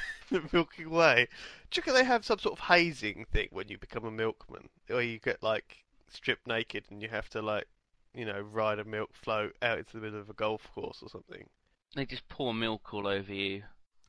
the 0.30 0.48
Milky 0.52 0.86
Way? 0.86 1.26
Do 1.70 1.78
you 1.78 1.82
reckon 1.82 1.94
they 1.94 2.04
have 2.04 2.24
some 2.24 2.38
sort 2.38 2.58
of 2.58 2.66
hazing 2.66 3.26
thing 3.32 3.48
when 3.50 3.68
you 3.68 3.78
become 3.78 4.04
a 4.04 4.10
milkman, 4.10 4.68
where 4.86 5.02
you 5.02 5.18
get 5.18 5.42
like 5.42 5.84
stripped 6.08 6.46
naked 6.46 6.84
and 6.90 7.02
you 7.02 7.08
have 7.08 7.28
to 7.30 7.42
like, 7.42 7.66
you 8.14 8.24
know, 8.24 8.40
ride 8.40 8.78
a 8.78 8.84
milk 8.84 9.10
float 9.14 9.54
out 9.62 9.78
into 9.78 9.94
the 9.94 10.00
middle 10.02 10.20
of 10.20 10.30
a 10.30 10.34
golf 10.34 10.62
course 10.74 11.02
or 11.02 11.08
something? 11.08 11.48
They 11.94 12.06
just 12.06 12.28
pour 12.28 12.52
milk 12.54 12.92
all 12.94 13.06
over 13.06 13.32
you 13.32 13.62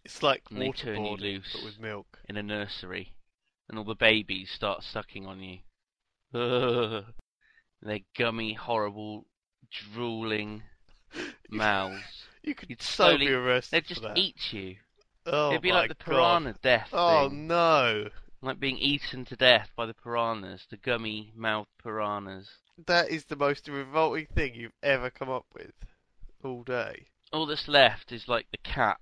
It's 0.04 0.22
like 0.22 0.44
And 0.52 0.62
they 0.62 0.72
turn 0.72 1.04
you 1.06 1.16
loose. 1.18 1.54
but 1.54 1.64
with 1.64 1.80
milk. 1.80 2.20
in 2.28 2.36
a 2.38 2.44
nursery, 2.44 3.14
and 3.70 3.78
all 3.78 3.86
the 3.86 3.96
babies 3.96 4.52
start 4.52 4.84
sucking 4.84 5.26
on 5.26 5.42
you. 5.42 5.60
Ugh. 6.34 7.06
Their 7.82 8.00
gummy, 8.18 8.54
horrible, 8.54 9.26
drooling 9.94 10.64
mouths. 11.50 12.26
You 12.44 12.56
could 12.56 12.70
You'd 12.70 12.82
so 12.82 13.10
slowly- 13.10 13.28
be 13.28 13.34
arrested 13.34 13.72
They'd 13.76 13.84
for 13.84 13.90
just 13.90 14.02
that. 14.04 14.18
eat 14.18 14.54
you. 14.54 14.76
Oh 15.26 15.50
It'd 15.52 15.62
be 15.62 15.72
my 15.72 15.80
like 15.82 15.90
the 15.90 15.96
God. 15.96 16.06
piranha 16.06 16.56
death 16.62 16.90
Oh 16.94 17.28
thing. 17.30 17.48
no, 17.48 18.10
Like 18.42 18.60
being 18.60 18.78
eaten 18.78 19.26
to 19.26 19.36
death 19.36 19.70
by 19.76 19.86
the 19.86 19.94
piranhas, 19.94 20.66
the 20.70 20.78
gummy 20.78 21.34
mouthed 21.36 21.70
piranhas. 21.84 22.48
that 22.86 23.10
is 23.10 23.26
the 23.26 23.36
most 23.36 23.68
revolting 23.68 24.28
thing 24.34 24.56
you've 24.56 24.72
ever 24.84 25.10
come 25.10 25.30
up 25.30 25.46
with 25.54 25.74
all 26.44 26.64
day. 26.64 27.08
All 27.34 27.46
that's 27.46 27.68
left 27.68 28.12
is 28.14 28.28
like 28.30 28.48
the 28.52 28.58
cap. 28.60 29.02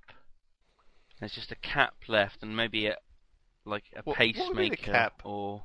There's 1.20 1.36
just 1.36 1.52
a 1.52 1.56
cap 1.58 1.94
left 2.08 2.42
and 2.42 2.56
maybe 2.58 2.88
a 2.88 2.98
like 3.66 3.84
a 3.96 4.02
What- 4.02 4.18
what 4.18 4.48
would 4.50 4.58
be 4.58 4.70
the 4.70 4.76
pacemaker 4.78 4.92
cap? 4.92 5.22
or 5.24 5.64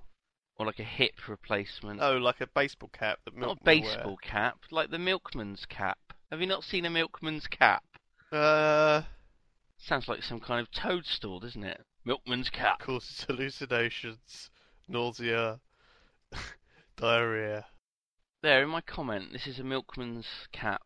or 0.61 0.67
like 0.67 0.79
a 0.79 0.85
hip 0.85 1.27
replacement. 1.27 2.01
Oh, 2.03 2.19
like 2.19 2.43
a 2.43 2.47
baseball 2.55 2.91
cap 2.93 3.19
that 3.25 3.35
Not 3.35 3.45
a 3.45 3.47
milkmen 3.65 3.81
wear. 3.83 3.97
baseball 3.97 4.17
cap, 4.23 4.59
like 4.71 4.91
the 4.91 4.99
milkman's 4.99 5.65
cap. 5.65 5.97
Have 6.31 6.43
you 6.43 6.47
not 6.47 6.65
seen 6.65 6.85
a 6.85 6.91
milkman's 6.91 7.47
cap? 7.47 7.83
Uh, 8.31 9.01
Sounds 9.79 10.07
like 10.07 10.23
some 10.23 10.39
kind 10.39 10.61
of 10.61 10.71
toadstool, 10.71 11.41
doesn't 11.41 11.65
it? 11.65 11.81
Milkman's 12.07 12.51
cap. 12.51 12.79
causes 12.81 13.25
hallucinations, 13.27 14.51
nausea, 14.87 15.61
diarrhea. 16.99 17.65
There, 18.43 18.63
in 18.63 18.69
my 18.69 18.83
comment, 18.83 19.33
this 19.33 19.47
is 19.47 19.59
a 19.59 19.65
milkman's 19.65 20.27
cap. 20.53 20.83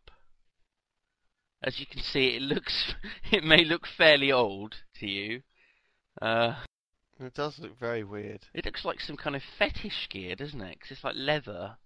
As 1.65 1.81
you 1.81 1.87
can 1.87 2.01
see, 2.01 2.37
it 2.37 2.43
looks, 2.43 2.95
it 3.33 3.43
may 3.43 3.65
look 3.65 3.89
fairly 3.89 4.31
old 4.31 4.77
to 5.01 5.07
you. 5.09 5.43
Uh, 6.23 6.55
It 7.21 7.35
does 7.35 7.59
look 7.59 7.79
very 7.79 8.03
weird. 8.05 8.41
it 8.55 8.65
looks 8.65 8.85
like 8.85 9.01
some 9.01 9.17
kind 9.17 9.37
of 9.37 9.43
fetish 9.59 10.09
gear, 10.11 10.35
doesn't 10.35 10.61
it? 10.61 10.81
'Cause 10.81 10.91
it's 10.91 11.05
like 11.05 11.15
leather. 11.17 11.77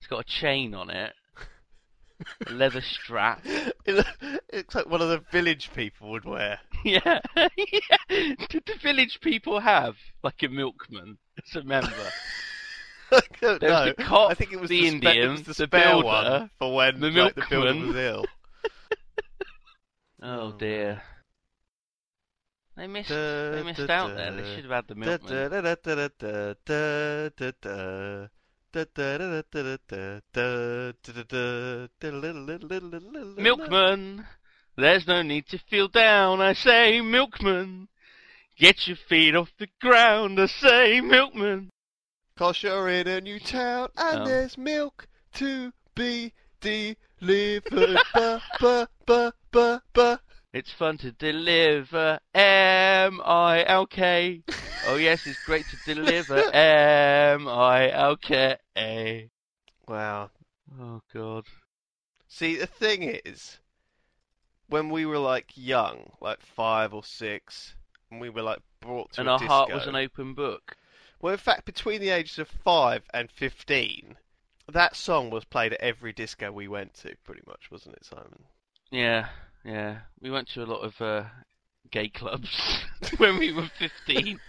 It's 0.00 0.06
got 0.08 0.20
a 0.20 0.24
chain 0.24 0.74
on 0.74 0.88
it, 0.90 1.14
a 2.46 2.52
leather 2.52 2.80
strap. 2.80 3.44
It 3.86 4.06
looks 4.52 4.74
like 4.74 4.86
one 4.86 5.02
of 5.02 5.08
the 5.08 5.22
village 5.32 5.70
people 5.74 6.10
would 6.10 6.24
wear. 6.24 6.58
Yeah, 6.84 7.20
yeah. 7.36 7.78
Did 8.48 8.62
the 8.66 8.76
village 8.80 9.18
people 9.20 9.58
have 9.60 9.96
like 10.22 10.42
a 10.42 10.48
milkman 10.48 11.18
as 11.44 11.56
a 11.56 11.64
member? 11.64 12.10
I 13.12 13.20
don't 13.40 13.60
There's 13.60 13.72
know. 13.72 13.84
the 13.86 13.94
cop, 14.04 14.30
I 14.30 14.34
think 14.34 14.52
it 14.52 14.60
was 14.60 14.70
the 14.70 14.80
the, 14.80 14.88
spe- 14.88 14.94
Indian, 14.94 15.30
was 15.32 15.42
the, 15.42 15.54
the 15.54 15.66
builder, 15.68 16.04
one 16.06 16.50
for 16.58 16.74
when 16.74 17.00
the 17.00 17.10
like, 17.10 17.34
the 17.34 17.44
builder 17.50 17.74
milkman. 17.74 17.88
was 17.88 17.96
ill. 17.96 18.24
Oh 20.22 20.28
Oh, 20.52 20.52
dear. 20.58 21.02
They 22.76 22.86
missed. 22.86 23.08
they 23.08 23.62
missed 23.64 23.88
out 23.88 24.14
there. 24.14 24.32
They 24.32 24.54
should 24.54 24.64
have 24.64 24.72
had 24.72 24.88
the 24.88 24.94
milkman. 24.94 25.56
Milkman, 33.36 34.26
there's 34.76 35.06
no 35.06 35.22
need 35.22 35.48
to 35.48 35.58
feel 35.58 35.88
down. 35.88 36.42
I 36.42 36.52
say, 36.52 37.00
Milkman, 37.00 37.88
get 38.58 38.86
your 38.86 38.98
feet 39.08 39.34
off 39.34 39.48
the 39.58 39.68
ground. 39.80 40.38
I 40.38 40.46
say, 40.46 41.00
Milkman. 41.00 41.70
Cause 42.36 42.62
you're 42.62 42.90
in 42.90 43.08
a 43.08 43.22
new 43.22 43.40
town 43.40 43.88
and 43.96 44.20
oh. 44.20 44.24
there's 44.26 44.58
milk 44.58 45.08
to 45.36 45.72
be 45.94 46.34
delivered. 46.60 47.98
ba, 48.12 48.42
ba, 48.60 48.88
ba, 49.06 49.32
ba, 49.50 49.82
ba. 49.94 50.20
It's 50.52 50.72
fun 50.72 50.96
to 50.98 51.12
deliver 51.12 52.18
M 52.34 53.20
I 53.24 53.64
L 53.66 53.86
K. 53.86 54.42
Oh 54.88 54.96
yes, 54.96 55.26
it's 55.26 55.44
great 55.44 55.64
to 55.68 55.76
deliver 55.84 56.48
M 56.54 57.48
I 57.48 57.90
L 57.90 58.16
K. 58.16 58.56
Wow. 59.88 60.30
Oh 60.80 61.00
god. 61.12 61.44
See, 62.28 62.56
the 62.56 62.66
thing 62.66 63.02
is, 63.24 63.58
when 64.68 64.90
we 64.90 65.06
were 65.06 65.18
like 65.18 65.52
young, 65.56 66.12
like 66.20 66.40
five 66.40 66.94
or 66.94 67.04
six, 67.04 67.74
and 68.10 68.20
we 68.20 68.30
were 68.30 68.42
like 68.42 68.60
brought 68.80 69.12
to 69.12 69.20
And 69.22 69.28
a 69.28 69.32
our 69.32 69.38
heart 69.38 69.70
was 69.72 69.86
an 69.86 69.96
open 69.96 70.34
book. 70.34 70.76
Well, 71.20 71.32
in 71.32 71.38
fact, 71.38 71.64
between 71.64 72.00
the 72.00 72.10
ages 72.10 72.38
of 72.38 72.48
five 72.48 73.02
and 73.12 73.30
fifteen, 73.30 74.16
that 74.70 74.96
song 74.96 75.30
was 75.30 75.44
played 75.44 75.72
at 75.72 75.80
every 75.80 76.12
disco 76.12 76.52
we 76.52 76.68
went 76.68 76.94
to, 76.94 77.16
pretty 77.24 77.42
much, 77.46 77.70
wasn't 77.70 77.96
it, 77.96 78.04
Simon? 78.04 78.44
Yeah, 78.90 79.28
yeah. 79.66 79.98
We 80.20 80.30
went 80.30 80.48
to 80.50 80.62
a 80.62 80.64
lot 80.64 80.80
of 80.80 81.00
uh, 81.00 81.24
gay 81.90 82.08
clubs 82.08 82.84
when 83.18 83.38
we 83.38 83.52
were 83.52 83.70
15. 83.78 84.40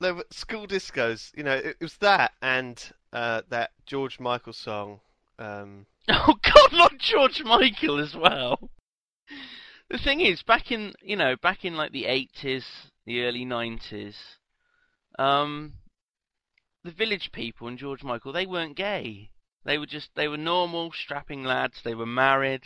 There 0.00 0.14
were 0.14 0.26
school 0.30 0.66
discos, 0.66 1.30
you 1.36 1.44
know, 1.44 1.54
it, 1.54 1.76
it 1.80 1.80
was 1.80 1.96
that 1.98 2.32
and 2.42 2.82
uh, 3.12 3.42
that 3.48 3.70
George 3.86 4.20
Michael 4.20 4.52
song. 4.52 5.00
Um, 5.38 5.86
Oh 6.08 6.34
God, 6.42 6.72
not 6.72 6.98
George 6.98 7.42
Michael 7.42 7.98
as 7.98 8.14
well. 8.14 8.70
The 9.88 9.96
thing 9.96 10.20
is, 10.20 10.42
back 10.42 10.70
in 10.70 10.92
you 11.00 11.16
know, 11.16 11.36
back 11.36 11.64
in 11.64 11.76
like 11.76 11.92
the 11.92 12.04
eighties, 12.04 12.66
the 13.06 13.22
early 13.22 13.46
nineties, 13.46 14.18
um, 15.18 15.74
the 16.82 16.90
village 16.90 17.32
people 17.32 17.68
and 17.68 17.78
George 17.78 18.02
Michael, 18.02 18.32
they 18.32 18.44
weren't 18.44 18.76
gay. 18.76 19.30
They 19.64 19.78
were 19.78 19.86
just 19.86 20.10
they 20.14 20.28
were 20.28 20.36
normal, 20.36 20.92
strapping 20.92 21.44
lads. 21.44 21.80
They 21.82 21.94
were 21.94 22.06
married. 22.06 22.62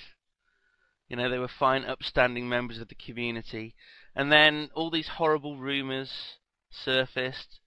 You 1.09 1.17
know, 1.17 1.31
they 1.31 1.39
were 1.39 1.49
fine, 1.49 1.85
upstanding 1.85 2.49
members 2.49 2.79
of 2.79 2.89
the 2.89 2.95
community. 2.95 3.75
And 4.15 4.31
then 4.31 4.71
all 4.75 4.91
these 4.91 5.09
horrible 5.09 5.57
rumours 5.57 6.11
surfaced, 6.71 7.61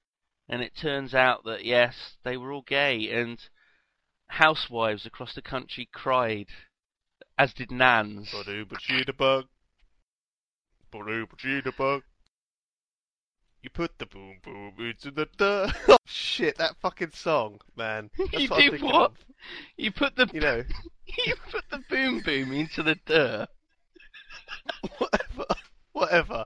and 0.47 0.61
it 0.61 0.73
turns 0.79 1.13
out 1.13 1.43
that 1.45 1.65
yes, 1.65 2.17
they 2.23 2.37
were 2.37 2.51
all 2.51 2.61
gay, 2.61 3.09
and 3.09 3.39
housewives 4.27 5.05
across 5.05 5.33
the 5.33 5.41
country 5.41 5.89
cried, 5.91 6.47
as 7.37 7.53
did 7.53 7.71
nans. 7.71 8.31
Ba-doo-ba-chee-da-bug. 8.31 9.45
Ba-doo-ba-chee-da-bug. 10.91 12.03
You 13.63 13.69
put 13.69 13.97
the 13.99 14.07
boom 14.07 14.37
boom 14.43 14.73
into 14.79 15.11
the 15.11 15.27
duh. 15.37 15.71
Oh, 15.87 15.97
shit, 16.05 16.57
that 16.57 16.75
fucking 16.81 17.11
song, 17.13 17.59
man. 17.77 18.09
You 18.33 18.47
what 18.49 18.81
what? 18.81 19.11
of. 19.11 19.25
You 19.77 19.91
put 19.91 20.15
the 20.15 20.27
You 20.33 20.41
know, 20.41 20.63
you 21.25 21.33
put 21.51 21.63
the 21.69 21.79
boom 21.89 22.21
boom 22.21 22.51
into 22.53 22.81
the 22.81 22.95
dirt. 23.05 23.47
whatever, 24.97 25.45
whatever. 25.93 26.45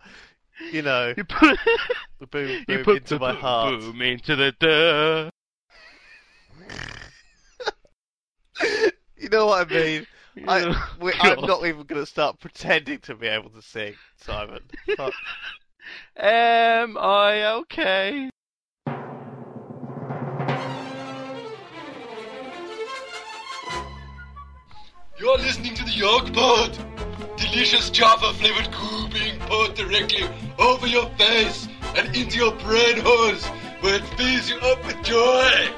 You 0.74 0.82
know, 0.82 1.14
You 1.16 1.24
put 1.24 1.58
the 2.20 2.28
boom 2.28 2.50
you 2.50 2.66
boom 2.66 2.84
put 2.84 2.98
into 2.98 3.14
the 3.16 3.20
my 3.20 3.32
boom 3.32 3.42
heart. 3.42 3.80
boom 3.80 4.02
into 4.02 4.36
the 4.36 4.52
dirt. 4.60 5.30
You 9.18 9.30
know 9.30 9.46
what 9.48 9.72
I 9.72 9.74
mean? 9.74 10.06
I, 10.48 10.66
Oh, 10.66 10.96
we, 11.02 11.14
I'm 11.20 11.46
not 11.46 11.66
even 11.66 11.84
going 11.84 12.02
to 12.02 12.06
start 12.06 12.40
pretending 12.40 13.00
to 13.00 13.16
be 13.16 13.28
able 13.28 13.50
to 13.52 13.62
sing, 13.62 13.96
Simon. 14.18 14.60
Fuck. 14.96 15.14
Am 16.18 16.98
I 16.98 17.46
okay? 17.62 18.30
You're 25.18 25.38
listening 25.38 25.76
to 25.76 25.84
the 25.86 25.92
Yolk 25.92 26.34
Pod. 26.34 26.78
Delicious 27.38 27.90
Java 27.90 28.34
flavored 28.34 28.70
goo 28.72 29.08
being 29.10 29.40
poured 29.40 29.74
directly 29.76 30.28
over 30.60 30.88
your 30.88 31.10
face 31.12 31.68
and 31.96 32.16
into 32.16 32.38
your 32.38 32.52
brain 32.54 33.00
holes 33.00 33.46
where 33.80 33.96
it 33.96 34.06
fills 34.18 34.50
you 34.50 34.58
up 34.58 34.86
with 34.86 35.02
joy. 35.04 35.70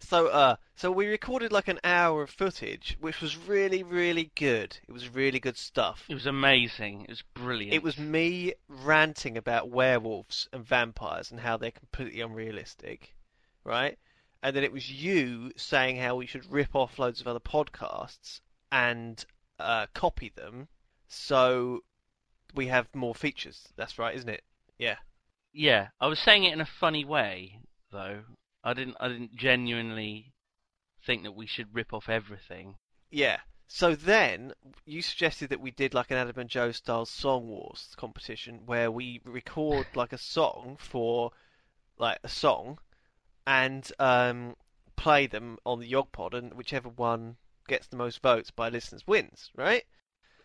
So, 0.00 0.28
uh, 0.28 0.56
so 0.76 0.92
we 0.92 1.06
recorded 1.06 1.52
like 1.52 1.68
an 1.68 1.80
hour 1.82 2.22
of 2.22 2.28
footage, 2.28 2.98
which 3.00 3.22
was 3.22 3.36
really, 3.36 3.82
really 3.82 4.30
good. 4.34 4.78
It 4.86 4.92
was 4.92 5.08
really 5.08 5.40
good 5.40 5.56
stuff. 5.56 6.04
It 6.06 6.14
was 6.14 6.26
amazing. 6.26 7.02
It 7.02 7.08
was 7.08 7.24
brilliant. 7.32 7.72
It 7.72 7.82
was 7.82 7.96
me 7.96 8.52
ranting 8.68 9.38
about 9.38 9.70
werewolves 9.70 10.50
and 10.52 10.62
vampires 10.62 11.30
and 11.30 11.40
how 11.40 11.56
they're 11.56 11.70
completely 11.70 12.20
unrealistic, 12.20 13.16
right? 13.64 13.98
And 14.42 14.54
then 14.54 14.64
it 14.64 14.72
was 14.72 14.90
you 14.90 15.50
saying 15.56 15.96
how 15.96 16.16
we 16.16 16.26
should 16.26 16.52
rip 16.52 16.74
off 16.74 16.98
loads 16.98 17.22
of 17.22 17.26
other 17.26 17.40
podcasts 17.40 18.42
and 18.70 19.24
uh, 19.58 19.86
copy 19.94 20.30
them. 20.36 20.68
So 21.08 21.84
we 22.54 22.66
have 22.66 22.94
more 22.94 23.14
features. 23.14 23.66
That's 23.76 23.98
right, 23.98 24.14
isn't 24.14 24.28
it? 24.28 24.44
Yeah. 24.78 24.96
Yeah, 25.54 25.88
I 25.98 26.06
was 26.06 26.18
saying 26.18 26.44
it 26.44 26.52
in 26.52 26.60
a 26.60 26.66
funny 26.66 27.06
way, 27.06 27.60
though. 27.90 28.24
I 28.62 28.74
didn't. 28.74 28.96
I 29.00 29.08
didn't 29.08 29.34
genuinely 29.36 30.34
think 31.06 31.22
that 31.22 31.36
we 31.36 31.46
should 31.46 31.74
rip 31.74 31.94
off 31.94 32.08
everything. 32.08 32.76
Yeah. 33.10 33.38
So 33.68 33.94
then 33.94 34.52
you 34.84 35.02
suggested 35.02 35.48
that 35.50 35.60
we 35.60 35.70
did 35.70 35.94
like 35.94 36.10
an 36.10 36.18
Adam 36.18 36.38
and 36.38 36.50
Joe 36.50 36.72
style 36.72 37.06
song 37.06 37.48
wars 37.48 37.94
competition 37.96 38.60
where 38.66 38.90
we 38.90 39.20
record 39.24 39.86
like 39.94 40.12
a 40.12 40.18
song 40.18 40.76
for 40.78 41.32
like 41.98 42.18
a 42.22 42.28
song 42.28 42.78
and 43.46 43.90
um, 43.98 44.56
play 44.96 45.26
them 45.26 45.58
on 45.64 45.80
the 45.80 45.90
Yogpod 45.90 46.34
and 46.34 46.54
whichever 46.54 46.88
one 46.88 47.36
gets 47.68 47.86
the 47.88 47.96
most 47.96 48.22
votes 48.22 48.50
by 48.50 48.68
listeners 48.68 49.06
wins, 49.06 49.50
right? 49.56 49.84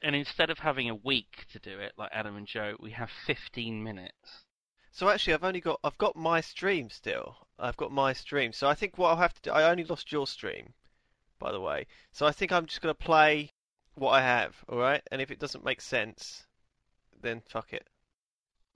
And 0.01 0.15
instead 0.15 0.49
of 0.49 0.59
having 0.59 0.89
a 0.89 0.95
week 0.95 1.45
to 1.51 1.59
do 1.59 1.79
it, 1.79 1.93
like 1.97 2.09
Adam 2.11 2.35
and 2.35 2.47
Joe, 2.47 2.75
we 2.79 2.91
have 2.91 3.11
15 3.27 3.83
minutes. 3.83 4.45
So 4.91 5.09
actually 5.09 5.33
I've 5.33 5.43
only 5.43 5.61
got 5.61 5.79
I've 5.83 5.97
got 5.97 6.15
my 6.15 6.41
stream 6.41 6.89
still. 6.89 7.47
I've 7.57 7.77
got 7.77 7.91
my 7.91 8.13
stream. 8.13 8.51
So 8.53 8.67
I 8.67 8.75
think 8.75 8.97
what 8.97 9.09
I'll 9.09 9.15
have 9.15 9.33
to 9.35 9.41
do 9.41 9.51
I 9.51 9.69
only 9.69 9.85
lost 9.85 10.11
your 10.11 10.27
stream, 10.27 10.73
by 11.39 11.51
the 11.51 11.61
way. 11.61 11.87
So 12.11 12.25
I 12.25 12.31
think 12.31 12.51
I'm 12.51 12.65
just 12.65 12.81
gonna 12.81 12.93
play 12.93 13.51
what 13.95 14.11
I 14.11 14.21
have, 14.21 14.63
alright? 14.69 15.01
And 15.11 15.21
if 15.21 15.31
it 15.31 15.39
doesn't 15.39 15.63
make 15.63 15.81
sense, 15.81 16.45
then 17.21 17.41
fuck 17.47 17.73
it. 17.73 17.87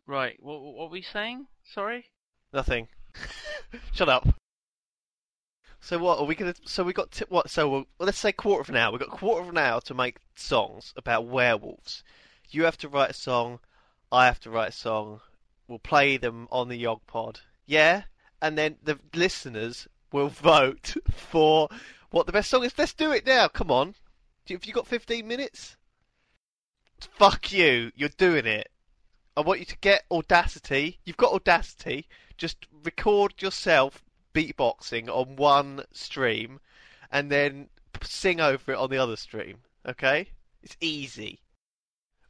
Right, 0.07 0.38
what, 0.41 0.62
what 0.62 0.75
were 0.75 0.88
we 0.88 1.01
saying? 1.01 1.48
Sorry? 1.63 2.05
Nothing. 2.53 2.88
Shut 3.93 4.07
up. 4.07 4.27
So 5.81 5.98
what 6.00 6.19
are 6.19 6.25
we 6.25 6.36
gonna? 6.36 6.55
So 6.65 6.84
we 6.84 6.93
got 6.93 7.12
t- 7.12 7.25
what? 7.29 7.50
So 7.50 7.69
we'll, 7.69 7.86
let's 8.00 8.17
say 8.17 8.31
quarter 8.31 8.62
of 8.62 8.69
an 8.69 8.75
hour. 8.77 8.91
We 8.91 9.00
have 9.00 9.10
got 9.10 9.19
quarter 9.19 9.43
of 9.43 9.50
an 9.50 9.57
hour 9.57 9.81
to 9.81 9.93
make 9.93 10.17
songs 10.36 10.93
about 10.95 11.27
werewolves. 11.27 12.03
You 12.50 12.63
have 12.63 12.77
to 12.79 12.89
write 12.89 13.12
a 13.12 13.13
song. 13.13 13.60
I 14.12 14.25
have 14.25 14.39
to 14.41 14.50
write 14.50 14.69
a 14.69 14.72
song. 14.72 15.22
We'll 15.67 15.79
play 15.79 16.17
them 16.17 16.48
on 16.51 16.69
the 16.69 16.77
Yog 16.77 17.01
Pod. 17.07 17.41
Yeah, 17.65 18.03
and 18.41 18.57
then 18.57 18.77
the 18.84 19.00
listeners 19.13 19.88
will 20.12 20.29
vote 20.29 20.95
for 21.12 21.69
what 22.12 22.25
the 22.25 22.31
best 22.31 22.50
song 22.50 22.63
is. 22.63 22.77
Let's 22.77 22.93
do 22.93 23.12
it 23.12 23.25
now. 23.25 23.48
Come 23.48 23.72
on. 23.72 23.95
Have 24.50 24.65
you 24.65 24.74
got 24.74 24.88
15 24.88 25.27
minutes? 25.27 25.75
Fuck 27.00 27.51
you. 27.51 27.91
You're 27.95 28.10
doing 28.10 28.45
it. 28.45 28.69
I 29.36 29.41
want 29.41 29.60
you 29.60 29.65
to 29.65 29.77
get 29.79 30.05
Audacity. 30.12 31.00
You've 31.03 31.17
got 31.17 31.34
Audacity. 31.34 32.07
Just 32.38 32.67
record 32.84 33.41
yourself 33.41 34.03
beatboxing 34.34 35.10
on 35.10 35.36
one 35.36 35.84
stream 35.91 36.60
and 37.12 37.31
then 37.31 37.69
sing 38.03 38.39
over 38.39 38.74
it 38.74 38.77
on 38.77 38.89
the 38.89 38.98
other 38.98 39.15
stream. 39.15 39.57
Okay? 39.88 40.29
It's 40.62 40.77
easy. 40.79 41.41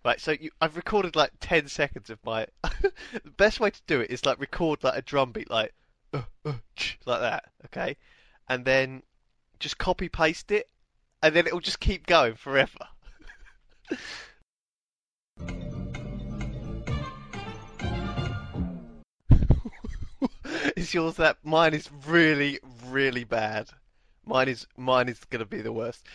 Right, 0.06 0.22
so 0.22 0.34
you, 0.40 0.52
I've 0.62 0.78
recorded 0.78 1.16
like 1.16 1.32
10 1.40 1.68
seconds 1.68 2.12
of 2.12 2.20
my. 2.24 2.46
the 2.64 2.92
best 3.38 3.60
way 3.60 3.72
to 3.72 3.82
do 3.88 4.02
it 4.02 4.12
is 4.12 4.24
like 4.24 4.40
record 4.40 4.84
like 4.84 4.96
a 4.96 5.02
drum 5.02 5.32
beat, 5.32 5.50
like. 5.50 5.74
Uh, 6.14 6.22
uh, 6.46 6.54
ch, 6.76 7.00
like 7.08 7.22
that, 7.22 7.46
okay? 7.66 7.98
And 8.48 8.64
then 8.66 9.02
just 9.60 9.80
copy 9.80 10.08
paste 10.08 10.52
it, 10.52 10.70
and 11.24 11.36
then 11.36 11.48
it'll 11.48 11.60
just 11.60 11.80
keep 11.80 12.06
going 12.06 12.36
forever. 12.36 12.70
is 20.78 20.94
yours 20.94 21.16
that 21.16 21.38
mine 21.44 21.74
is 21.74 21.90
really 22.08 22.60
really 22.88 23.24
bad 23.24 23.70
mine 24.26 24.48
is 24.48 24.68
mine 24.78 25.08
is 25.08 25.20
to 25.30 25.46
be 25.46 25.62
the 25.62 25.72
worst 25.72 26.06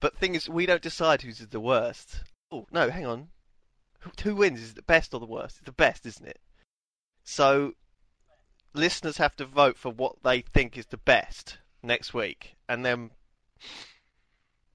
but 0.00 0.16
thing 0.16 0.34
is 0.34 0.48
we 0.48 0.66
don't 0.66 0.82
decide 0.82 1.22
who's 1.22 1.38
the 1.38 1.60
worst 1.60 2.22
oh 2.52 2.66
no 2.70 2.88
hang 2.90 3.06
on 3.06 3.28
who, 4.22 4.36
wins 4.36 4.60
is 4.60 4.74
the 4.74 4.82
best 4.82 5.14
or 5.14 5.20
the 5.20 5.26
worst? 5.26 5.58
It's 5.58 5.66
the 5.66 5.72
best 5.72 6.06
isn't 6.06 6.26
it? 6.26 6.40
So 7.24 7.72
listeners 8.74 9.18
have 9.18 9.36
to 9.36 9.44
vote 9.44 9.76
for 9.76 9.90
what 9.90 10.22
they 10.22 10.42
think 10.42 10.76
is 10.76 10.86
the 10.86 10.98
best 10.98 11.58
next 11.82 12.12
week 12.12 12.56
and 12.68 12.84
then 12.84 13.10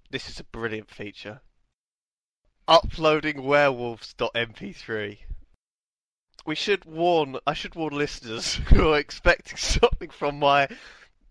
this 0.10 0.30
is 0.30 0.40
a 0.40 0.44
brilliant 0.46 0.90
feature. 0.90 1.42
Uploading 2.68 3.44
werewolves.mp3 3.44 5.20
we 6.46 6.56
should 6.56 6.86
warn. 6.86 7.38
I 7.46 7.54
should 7.54 7.76
warn 7.76 7.94
listeners 7.94 8.56
who 8.68 8.90
are 8.90 9.00
expecting 9.00 9.58
something 9.58 10.10
from 10.10 10.40
my 10.40 10.68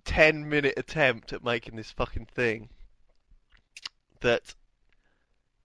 ten-minute 0.04 0.74
attempt 0.76 1.32
at 1.32 1.44
making 1.44 1.76
this 1.76 1.90
fucking 1.90 2.26
thing 2.26 2.68
that 4.20 4.54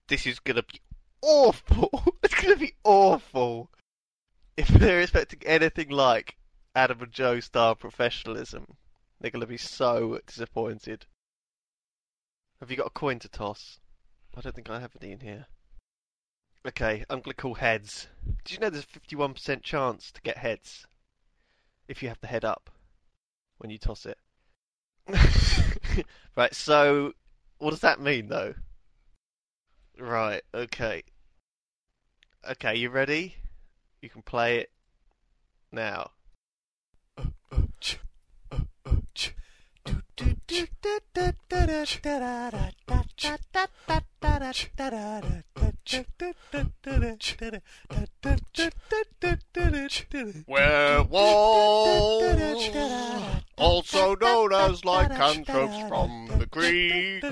this 0.08 0.26
is 0.26 0.38
gonna 0.38 0.62
be 0.62 0.80
awful. 1.26 2.16
it's 2.22 2.34
gonna 2.34 2.56
be 2.56 2.74
awful. 2.84 3.68
If 4.56 4.68
they're 4.68 5.00
expecting 5.00 5.42
anything 5.44 5.90
like 5.90 6.36
Adam 6.74 7.02
and 7.02 7.12
Joe 7.12 7.40
style 7.40 7.74
professionalism, 7.74 8.76
they're 9.20 9.30
gonna 9.30 9.46
be 9.46 9.58
so 9.58 10.20
disappointed. 10.26 11.06
Have 12.60 12.70
you 12.70 12.76
got 12.76 12.86
a 12.86 12.90
coin 12.90 13.18
to 13.18 13.28
toss? 13.28 13.80
I 14.36 14.40
don't 14.40 14.54
think 14.54 14.70
I 14.70 14.80
have 14.80 14.96
any 15.02 15.12
in 15.12 15.20
here. 15.20 15.46
Okay, 16.66 17.04
I'm 17.10 17.20
gonna 17.20 17.34
call 17.34 17.54
heads. 17.54 18.08
Did 18.44 18.54
you 18.54 18.58
know 18.60 18.70
there's 18.70 18.86
a 18.94 19.00
51% 19.00 19.62
chance 19.62 20.10
to 20.12 20.20
get 20.22 20.38
heads 20.38 20.86
if 21.88 22.02
you 22.02 22.08
have 22.08 22.20
the 22.20 22.26
head 22.26 22.44
up 22.44 22.70
when 23.58 23.70
you 23.70 23.78
toss 23.78 24.06
it? 24.06 24.18
right, 26.36 26.54
so 26.54 27.12
what 27.58 27.70
does 27.70 27.80
that 27.80 28.00
mean 28.00 28.28
though? 28.28 28.54
Right, 29.98 30.42
okay. 30.52 31.02
Okay, 32.48 32.76
you 32.76 32.90
ready? 32.90 33.34
You 34.00 34.08
can 34.08 34.22
play 34.22 34.58
it 34.58 34.70
now. 35.72 36.10
Werewolves, 50.46 52.26
also 53.58 54.14
known 54.16 54.52
as 54.52 54.84
lycanthropes 54.84 55.88
from 55.88 56.28
the 56.38 56.46
Greek, 56.46 57.24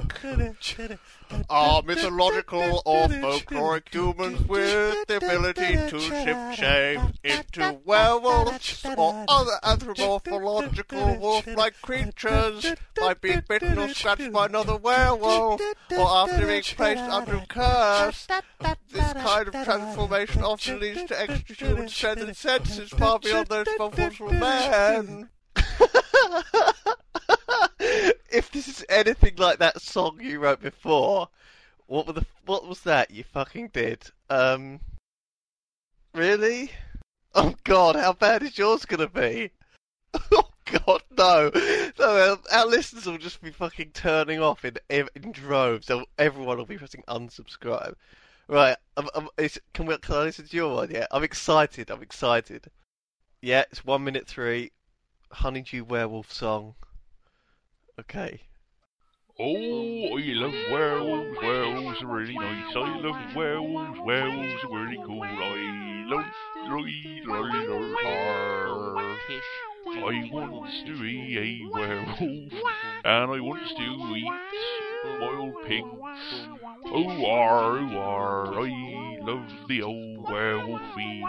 are 1.51 1.83
mythological 1.83 2.83
or 2.85 3.09
folkloric 3.09 3.93
humans 3.93 4.47
with 4.47 5.07
the 5.07 5.17
ability 5.17 5.77
to 5.91 5.99
shift 5.99 6.57
shape 6.57 7.01
into 7.23 7.79
werewolves 7.85 8.85
or 8.97 9.25
other 9.29 9.59
anthropomorphological 9.63 11.19
wolf-like 11.19 11.81
creatures 11.83 12.75
by 12.97 13.15
being 13.15 13.43
bitten 13.49 13.79
or 13.79 13.89
scratched 13.89 14.33
by 14.33 14.47
another 14.47 14.77
werewolf 14.77 15.61
or 15.91 16.09
after 16.09 16.47
being 16.47 16.63
placed 16.63 17.03
under 17.03 17.37
a 17.37 17.47
curse. 17.47 18.27
This 18.91 19.13
kind 19.15 19.49
of 19.49 19.55
transformation 19.65 20.43
often 20.43 20.81
leads 20.81 21.05
to 21.05 21.21
extra-human 21.21 21.89
strength 21.89 22.23
and 22.23 22.37
senses 22.37 22.91
far 22.91 23.19
beyond 23.19 23.49
those 23.49 23.67
bubbles 23.77 24.15
for 24.17 24.31
man. 24.31 25.31
if 28.31 28.51
this 28.53 28.69
is 28.69 28.85
anything 28.89 29.37
like 29.37 29.59
that 29.59 29.81
song 29.81 30.19
you 30.21 30.39
wrote 30.39 30.61
before, 30.61 31.29
what 31.87 32.07
were 32.07 32.13
the 32.13 32.27
what 32.47 32.67
was 32.67 32.81
that 32.81 33.11
you 33.11 33.25
fucking 33.25 33.69
did? 33.73 34.11
Um, 34.31 34.81
really? 36.15 36.71
Oh 37.35 37.55
God, 37.65 37.97
how 37.97 38.13
bad 38.13 38.43
is 38.43 38.59
yours 38.59 38.85
gonna 38.85 39.09
be? 39.09 39.51
Oh 40.33 40.49
God, 40.87 41.03
no! 41.19 41.51
No, 41.99 42.39
our, 42.53 42.67
listeners 42.67 43.05
will 43.05 43.19
just 43.19 43.43
be 43.43 43.51
fucking 43.51 43.91
turning 43.93 44.41
off 44.41 44.65
in 44.65 44.79
in 44.89 45.31
droves. 45.33 45.87
They'll- 45.87 46.07
Everyone 46.19 46.57
will 46.57 46.65
be 46.65 46.79
pressing 46.79 47.03
unsubscribe. 47.07 47.95
Right, 48.49 48.77
um, 48.97 49.09
um, 49.15 49.29
is, 49.37 49.61
can 49.75 49.87
we 49.87 49.97
can 49.99 50.15
I 50.15 50.23
listen 50.23 50.47
to 50.47 50.57
your 50.57 50.75
one? 50.75 50.91
Yeah, 50.91 51.07
I'm 51.11 51.23
excited. 51.25 51.91
I'm 51.91 52.03
excited. 52.03 52.71
Yeah, 53.43 53.65
it's 53.71 53.85
one 53.85 54.05
minute 54.05 54.27
three. 54.27 54.73
Honeydew 55.31 55.85
werewolf 55.85 56.33
song. 56.33 56.75
Okay. 57.99 58.41
Oh, 59.39 60.17
I 60.17 60.23
love 60.35 60.55
werewolves. 60.71 61.39
Werewolves 61.43 62.03
are 62.03 62.07
really 62.07 62.35
nice. 62.39 62.77
I 62.77 62.99
love 62.99 63.35
werewolves. 63.35 63.99
Werewolves 64.05 64.65
are 64.65 64.85
really 64.85 65.03
cool. 65.05 65.23
I 65.23 66.05
love, 66.09 66.25
love, 66.67 66.95
I 69.87 70.29
want 70.33 70.71
to 70.87 71.01
be 71.01 71.39
a 71.39 71.69
werewolf, 71.73 72.21
and 72.21 73.31
I 73.33 73.41
want 73.41 73.69
to 73.77 73.83
eat 73.83 74.25
wild 75.21 75.55
pigs. 75.67 75.87
Oh, 76.87 77.27
ar, 77.27 77.79
oh, 77.79 77.99
ar, 77.99 78.47
I 78.61 79.19
love 79.21 79.51
the 79.69 79.83
old 79.83 80.27
werewolfy. 80.27 81.23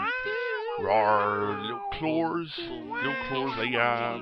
Rar, 0.78 1.58
little 1.62 1.80
claws, 1.94 2.52
little 2.58 3.14
claws 3.28 3.56
they 3.56 3.70
have, 3.72 4.20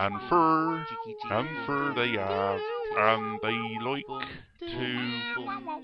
and 0.00 0.14
fur, 0.30 0.86
and 1.30 1.48
fur 1.66 1.92
they 1.94 2.12
have, 2.12 2.60
and 2.96 3.38
they 3.42 3.58
like 3.84 4.06
to 4.60 5.36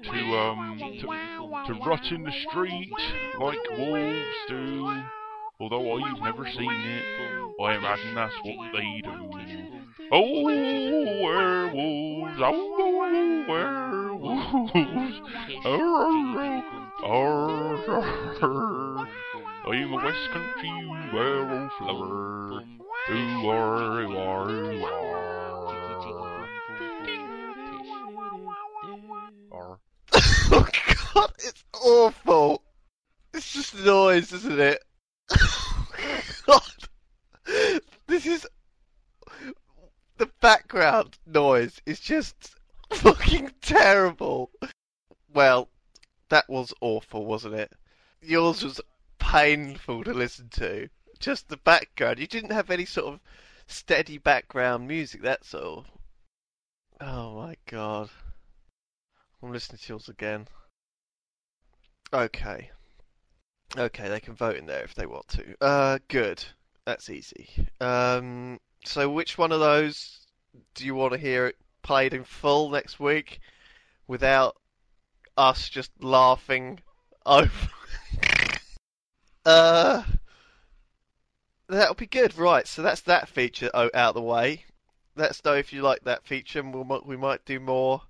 to 0.03 0.37
um 0.39 0.79
to, 0.99 1.07
to 1.67 1.81
rot 1.85 2.11
in 2.11 2.23
the 2.23 2.33
street 2.49 2.91
like 3.39 3.59
wolves 3.77 4.37
do. 4.49 5.03
Although 5.61 5.93
I've 5.99 6.23
never 6.23 6.47
seen 6.47 6.73
it, 6.73 7.05
I 7.63 7.75
imagine 7.75 8.15
that's 8.15 8.35
what 8.43 8.73
they 8.73 9.03
do. 9.05 9.31
Oh, 10.11 10.43
werewolves! 11.23 12.41
Oh, 12.43 13.45
werewolves! 13.47 15.21
Arr, 15.65 16.63
arr, 17.05 17.77
arr. 18.43 19.09
I'm 19.65 19.93
a 19.93 19.97
West 19.97 20.29
Country 20.31 20.71
werewolf 21.13 21.73
lover. 21.81 22.65
Ooh, 23.11 23.49
are, 23.49 24.01
ooh, 24.03 24.17
are, 24.17 24.51
ooh, 24.51 24.85
are. 29.53 29.79
Oh 30.15 30.67
god, 31.15 31.33
it's 31.39 31.63
awful. 31.75 32.65
It's 33.33 33.53
just 33.53 33.77
noise, 33.77 34.33
isn't 34.33 34.61
it? 34.61 34.83
Oh, 36.49 36.61
god, 37.47 37.81
this 38.09 38.27
is 38.27 38.47
the 40.19 40.29
background 40.41 41.19
noise 41.25 41.81
is 41.87 42.01
just 42.01 42.57
fucking 42.91 43.53
terrible. 43.61 44.51
Well, 45.33 45.69
that 46.31 46.49
was 46.49 46.75
awful, 46.81 47.25
wasn't 47.25 47.55
it? 47.55 47.73
Yours 48.21 48.65
was 48.65 48.81
painful 49.33 50.05
to 50.05 50.13
listen 50.13 50.49
to. 50.51 50.89
Just 51.19 51.49
the 51.49 51.57
background. 51.57 52.19
You 52.19 52.27
didn't 52.27 52.53
have 52.53 52.71
any 52.71 52.85
sort 52.85 53.15
of 53.15 53.21
steady 53.67 54.19
background 54.19 54.87
music. 54.87 55.23
That's 55.23 55.55
all. 55.55 55.87
Oh 57.01 57.37
my 57.37 57.57
god. 57.67 58.11
I'm 59.43 59.51
listening 59.51 59.79
to 59.79 59.89
yours 59.89 60.09
again. 60.11 60.49
Okay. 62.13 62.71
Okay, 63.79 64.09
they 64.09 64.21
can 64.21 64.35
vote 64.35 64.57
in 64.57 64.67
there 64.67 64.85
if 64.85 64.95
they 64.95 65.07
want 65.07 65.27
to. 65.29 65.57
Uh, 65.63 65.99
good. 66.09 66.45
That's 66.85 67.09
easy. 67.09 67.49
Um, 67.81 68.61
so 68.85 69.09
which 69.09 69.39
one 69.39 69.51
of 69.51 69.61
those 69.61 70.27
do 70.75 70.85
you 70.85 70.95
want 70.95 71.13
to 71.15 71.19
hear 71.19 71.47
it 71.47 71.57
played 71.83 72.13
in 72.13 72.25
full 72.25 72.69
next 72.69 73.01
week 73.01 73.41
without 74.07 74.57
us 75.39 75.71
just 75.71 75.91
laughing 76.03 76.81
over? 77.27 77.51
Uh, 79.45 80.03
that'll 81.69 81.95
be 81.95 82.07
good. 82.07 82.37
Right, 82.37 82.67
so 82.67 82.83
that's 82.83 83.01
that 83.03 83.29
feature 83.29 83.71
out 83.75 83.95
of 83.95 84.15
the 84.15 84.23
way. 84.23 84.65
Let 85.15 85.31
us 85.31 85.45
know 85.45 85.55
if 85.55 85.73
you 85.73 85.83
like 85.83 86.05
that 86.05 86.25
feature, 86.25 86.61
and 86.61 86.75
we'll, 86.75 87.03
we 87.05 87.17
might 87.17 87.45
do 87.45 87.61
more. 87.61 88.03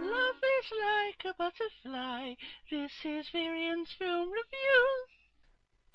Love 0.00 0.36
is 0.42 0.72
like 0.80 1.24
a 1.26 1.34
butterfly. 1.36 2.34
This 2.70 2.92
is 3.04 3.28
film 3.28 3.52
review. 3.52 4.11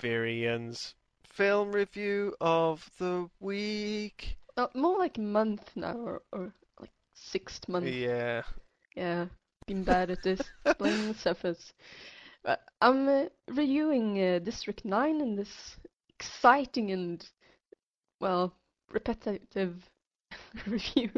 Vyrian's 0.00 0.94
film 1.24 1.72
review 1.72 2.34
of 2.40 2.88
the 2.98 3.28
week. 3.40 4.36
Uh, 4.56 4.66
more 4.74 4.98
like 4.98 5.18
month 5.18 5.70
now, 5.76 5.96
or, 5.96 6.22
or 6.32 6.52
like 6.80 6.90
sixth 7.14 7.68
month. 7.68 7.86
Yeah. 7.86 8.42
Yeah, 8.96 9.26
been 9.66 9.84
bad 9.84 10.10
at 10.10 10.22
this. 10.22 10.40
Blaming 10.78 11.14
Cephas. 11.14 11.72
Uh, 12.44 12.56
I'm 12.80 13.08
uh, 13.08 13.24
reviewing 13.48 14.20
uh, 14.22 14.38
District 14.40 14.84
9 14.84 15.20
in 15.20 15.36
this 15.36 15.76
exciting 16.08 16.90
and, 16.90 17.24
well, 18.20 18.54
repetitive 18.90 19.88
review. 20.66 21.10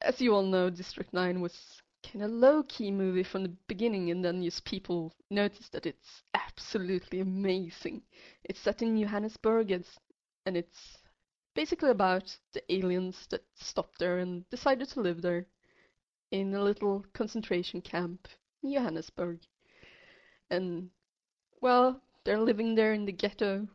As 0.00 0.20
you 0.20 0.34
all 0.34 0.42
know, 0.42 0.70
District 0.70 1.12
9 1.12 1.40
was 1.40 1.82
kind 2.12 2.24
of 2.24 2.30
low-key 2.30 2.90
movie 2.90 3.22
from 3.22 3.42
the 3.42 3.56
beginning, 3.66 4.10
and 4.10 4.24
then 4.24 4.42
just 4.42 4.64
people 4.64 5.12
notice 5.30 5.68
that 5.70 5.86
it's 5.86 6.22
absolutely 6.34 7.20
amazing. 7.20 8.02
It's 8.44 8.60
set 8.60 8.82
in 8.82 9.00
Johannesburg, 9.00 9.70
it's, 9.70 9.98
and 10.44 10.56
it's 10.56 10.98
basically 11.54 11.90
about 11.90 12.36
the 12.52 12.62
aliens 12.72 13.26
that 13.30 13.44
stopped 13.54 13.98
there 13.98 14.18
and 14.18 14.48
decided 14.50 14.88
to 14.90 15.00
live 15.00 15.22
there 15.22 15.46
in 16.30 16.54
a 16.54 16.62
little 16.62 17.04
concentration 17.12 17.80
camp 17.80 18.28
in 18.62 18.72
Johannesburg. 18.72 19.40
And, 20.50 20.90
well, 21.60 22.00
they're 22.24 22.40
living 22.40 22.74
there 22.74 22.92
in 22.92 23.04
the 23.04 23.12
ghetto, 23.12 23.66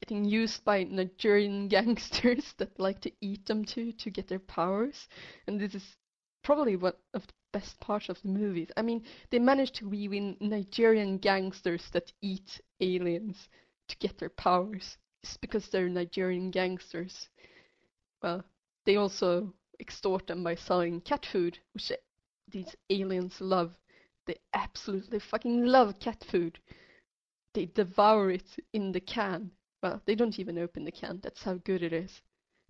getting 0.00 0.24
used 0.24 0.64
by 0.64 0.84
Nigerian 0.84 1.68
gangsters 1.76 2.54
that 2.58 2.78
like 2.78 3.00
to 3.02 3.12
eat 3.20 3.46
them 3.46 3.64
too 3.64 3.92
to 3.92 4.10
get 4.10 4.28
their 4.28 4.38
powers. 4.38 5.08
And 5.46 5.60
this 5.60 5.74
is 5.74 5.96
probably 6.42 6.76
one 6.76 6.94
of 7.14 7.26
the 7.26 7.32
best 7.52 7.78
part 7.80 8.08
of 8.08 8.20
the 8.22 8.28
movies. 8.28 8.70
I 8.76 8.82
mean, 8.82 9.04
they 9.30 9.38
managed 9.38 9.76
to 9.76 9.88
weave 9.88 10.12
in 10.12 10.36
Nigerian 10.40 11.18
gangsters 11.18 11.88
that 11.92 12.12
eat 12.20 12.60
aliens 12.80 13.48
to 13.88 13.96
get 13.98 14.18
their 14.18 14.30
powers. 14.30 14.96
It's 15.22 15.36
because 15.36 15.68
they're 15.68 15.88
Nigerian 15.88 16.50
gangsters. 16.50 17.28
Well, 18.22 18.44
they 18.84 18.96
also 18.96 19.52
extort 19.78 20.26
them 20.26 20.42
by 20.42 20.54
selling 20.54 21.00
cat 21.00 21.26
food, 21.26 21.58
which 21.72 21.92
these 22.48 22.74
aliens 22.90 23.40
love. 23.40 23.74
They 24.26 24.36
absolutely 24.54 25.18
fucking 25.18 25.66
love 25.66 25.98
cat 25.98 26.24
food. 26.30 26.58
They 27.54 27.66
devour 27.66 28.30
it 28.30 28.46
in 28.72 28.92
the 28.92 29.00
can. 29.00 29.50
Well, 29.82 30.00
they 30.06 30.14
don't 30.14 30.38
even 30.38 30.58
open 30.58 30.84
the 30.84 30.92
can. 30.92 31.20
That's 31.22 31.42
how 31.42 31.54
good 31.54 31.82
it 31.82 31.92
is. 31.92 32.22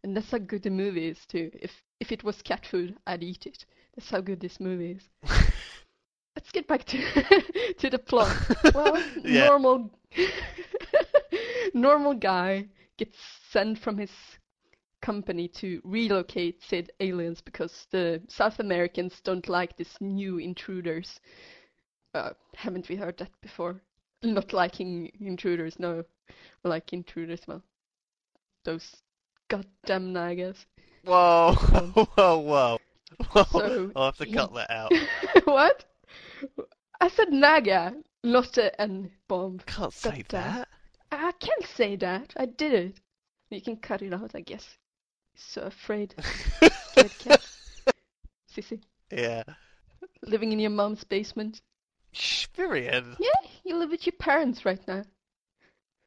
And 0.03 0.17
that's 0.17 0.31
how 0.31 0.39
good 0.39 0.63
the 0.63 0.71
movie 0.71 1.09
is 1.09 1.25
too. 1.27 1.51
If 1.55 1.85
if 2.01 2.11
it 2.11 2.25
was 2.25 2.43
cat 2.43 2.67
food, 2.67 2.97
I'd 3.07 3.23
eat 3.23 3.47
it. 3.47 3.65
That's 3.95 4.11
how 4.11 4.21
good 4.21 4.41
this 4.41 4.61
movie 4.61 4.93
is. 4.93 5.09
Let's 6.37 6.51
get 6.51 6.67
back 6.67 6.85
to 6.85 6.99
to 7.79 7.91
the 7.91 7.99
plot. 7.99 8.35
Well, 8.75 9.03
Yeah. 9.25 9.49
normal 9.49 9.91
normal 11.75 12.15
guy 12.15 12.69
gets 12.97 13.19
sent 13.51 13.79
from 13.79 13.99
his 13.99 14.11
company 15.03 15.49
to 15.49 15.81
relocate 15.85 16.63
said 16.63 16.91
aliens 17.01 17.41
because 17.41 17.87
the 17.91 18.23
South 18.29 18.61
Americans 18.61 19.21
don't 19.25 19.49
like 19.49 19.77
these 19.77 19.97
new 20.01 20.39
intruders. 20.39 21.21
Uh, 22.15 22.31
haven't 22.55 22.89
we 22.89 22.97
heard 22.97 23.19
that 23.19 23.31
before? 23.41 23.81
Not 24.23 24.53
liking 24.53 25.11
intruders, 25.21 25.79
no. 25.79 26.05
Like 26.63 26.93
intruders, 26.93 27.41
well, 27.47 27.63
those 28.65 29.03
goddamn. 29.49 30.15
Whoa, 31.05 31.55
whoa, 31.55 32.05
whoa. 32.15 32.39
whoa. 32.39 32.79
So, 33.35 33.91
I'll 33.97 34.07
have 34.07 34.17
to 34.19 34.25
he- 34.25 34.33
cut 34.33 34.55
that 34.55 34.71
out. 34.71 34.93
what? 35.45 35.85
I 37.01 37.09
said 37.09 37.33
naga, 37.33 37.95
not 38.23 38.57
a 38.59 38.81
N 38.81 39.11
bomb. 39.29 39.61
Can't 39.67 39.93
say 39.93 40.21
uh, 40.21 40.23
that. 40.31 40.69
I 41.11 41.33
can't 41.33 41.67
say 41.67 41.97
that. 41.97 42.33
I 42.37 42.47
did 42.47 42.73
it. 42.73 43.01
You 43.51 43.61
can 43.61 43.77
cut 43.77 44.03
it 44.03 44.15
out, 44.15 44.33
I 44.35 44.41
guess. 44.41 44.79
So 45.35 45.63
afraid. 45.63 46.15
Scared 46.93 47.19
cat. 47.19 47.47
Sissy. 48.55 48.81
yeah. 49.11 49.43
Living 50.23 50.53
in 50.53 50.61
your 50.61 50.71
mom's 50.71 51.05
basement. 51.05 51.61
Shh, 52.13 52.47
Vyrian. 52.57 53.17
Yeah, 53.19 53.51
you 53.65 53.77
live 53.77 53.91
with 53.91 54.07
your 54.07 54.15
parents 54.19 54.65
right 54.65 54.87
now. 54.87 55.03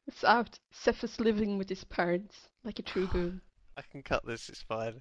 It's 0.06 0.24
out. 0.24 0.58
Cephas 0.72 1.18
living 1.18 1.58
with 1.58 1.68
his 1.68 1.84
parents, 1.84 2.48
like 2.64 2.78
a 2.78 2.82
true 2.82 3.06
boon. 3.12 3.40
I 3.76 3.82
can 3.90 4.02
cut 4.02 4.24
this, 4.24 4.48
it's 4.48 4.62
fine. 4.62 5.00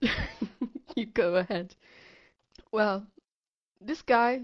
you 0.98 1.06
go 1.06 1.36
ahead. 1.36 1.76
Well, 2.72 3.06
this 3.82 4.02
guy 4.02 4.44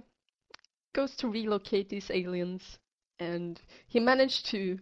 goes 0.93 1.15
to 1.17 1.29
relocate 1.29 1.87
these 1.87 2.11
aliens, 2.11 2.77
and 3.19 3.61
he 3.87 4.01
managed 4.01 4.47
to, 4.47 4.77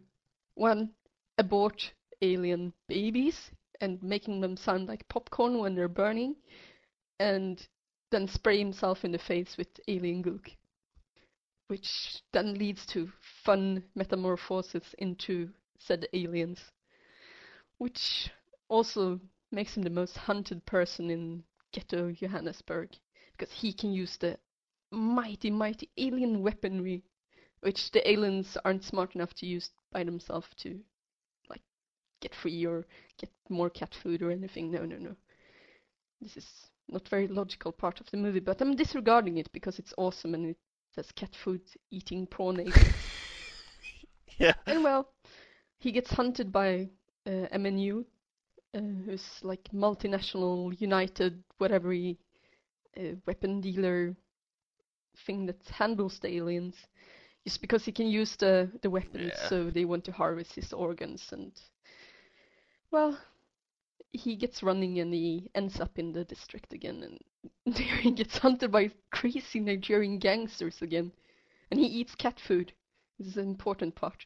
one, 0.55 0.89
abort 1.37 1.93
alien 2.23 2.73
babies 2.87 3.51
and 3.81 4.01
making 4.01 4.41
them 4.41 4.57
sound 4.57 4.87
like 4.87 5.07
popcorn 5.09 5.59
when 5.59 5.75
they're 5.75 5.87
burning, 5.87 6.35
and 7.19 7.67
then 8.09 8.27
spray 8.27 8.57
himself 8.57 9.05
in 9.05 9.11
the 9.11 9.19
face 9.19 9.55
with 9.55 9.67
alien 9.87 10.23
gook, 10.23 10.49
which 11.67 12.23
then 12.33 12.55
leads 12.55 12.85
to 12.87 13.11
fun 13.43 13.83
metamorphosis 13.93 14.95
into 14.97 15.49
said 15.77 16.07
aliens, 16.13 16.59
which 17.77 18.31
also 18.69 19.19
makes 19.51 19.77
him 19.77 19.83
the 19.83 19.89
most 19.89 20.17
hunted 20.17 20.65
person 20.65 21.11
in 21.11 21.43
ghetto 21.71 22.11
Johannesburg 22.11 22.95
because 23.31 23.53
he 23.53 23.73
can 23.73 23.93
use 23.93 24.17
the 24.17 24.37
mighty, 24.91 25.49
mighty 25.51 25.89
alien 25.97 26.41
weaponry, 26.41 27.03
which 27.61 27.91
the 27.91 28.09
aliens 28.09 28.57
aren't 28.65 28.83
smart 28.83 29.15
enough 29.15 29.33
to 29.35 29.45
use 29.47 29.71
by 29.91 30.03
themselves 30.03 30.47
to, 30.57 30.79
like, 31.49 31.61
get 32.21 32.35
free 32.35 32.65
or 32.65 32.87
get 33.17 33.31
more 33.49 33.69
cat 33.69 33.95
food 33.95 34.21
or 34.21 34.31
anything. 34.31 34.71
No, 34.71 34.85
no, 34.85 34.97
no. 34.97 35.15
This 36.21 36.37
is 36.37 36.71
not 36.87 37.09
very 37.09 37.27
logical 37.27 37.71
part 37.73 37.99
of 37.99 38.09
the 38.09 38.17
movie, 38.17 38.39
but 38.39 38.61
I'm 38.61 38.75
disregarding 38.75 39.37
it 39.37 39.51
because 39.51 39.79
it's 39.79 39.93
awesome 39.97 40.33
and 40.33 40.45
it 40.45 40.57
says 40.95 41.11
cat 41.11 41.35
food 41.35 41.61
eating 41.91 42.25
prawn 42.25 42.59
aliens. 42.59 42.75
Yeah. 44.37 44.53
and 44.65 44.83
well, 44.83 45.09
he 45.79 45.91
gets 45.91 46.11
hunted 46.11 46.51
by 46.51 46.89
uh, 47.25 47.47
MNU, 47.51 48.05
uh, 48.73 48.79
who's 49.05 49.43
like 49.43 49.63
multinational, 49.73 50.79
united, 50.79 51.43
whatever 51.57 51.91
he, 51.91 52.17
uh, 52.97 53.15
weapon 53.25 53.61
dealer 53.61 54.15
thing 55.25 55.45
that 55.45 55.67
handles 55.69 56.19
the 56.19 56.29
aliens. 56.35 56.87
Just 57.45 57.61
because 57.61 57.85
he 57.85 57.91
can 57.91 58.07
use 58.07 58.35
the 58.35 58.71
the 58.81 58.89
weapons, 58.89 59.35
Yeah. 59.35 59.47
so 59.49 59.69
they 59.69 59.85
want 59.85 60.03
to 60.05 60.11
harvest 60.11 60.55
his 60.55 60.73
organs, 60.73 61.31
and 61.31 61.51
well, 62.91 63.17
he 64.11 64.35
gets 64.35 64.63
running 64.63 64.99
and 64.99 65.13
he 65.13 65.49
ends 65.55 65.79
up 65.79 65.97
in 65.99 66.11
the 66.13 66.23
district 66.25 66.73
again, 66.73 67.03
and 67.03 67.19
there 67.75 67.97
he 67.97 68.11
gets 68.11 68.37
hunted 68.37 68.71
by 68.71 68.91
crazy 69.11 69.59
Nigerian 69.59 70.19
gangsters 70.19 70.81
again, 70.81 71.11
and 71.71 71.79
he 71.79 71.85
eats 71.87 72.15
cat 72.15 72.39
food. 72.39 72.73
This 73.17 73.27
is 73.29 73.37
an 73.37 73.49
important 73.49 73.95
part. 73.95 74.25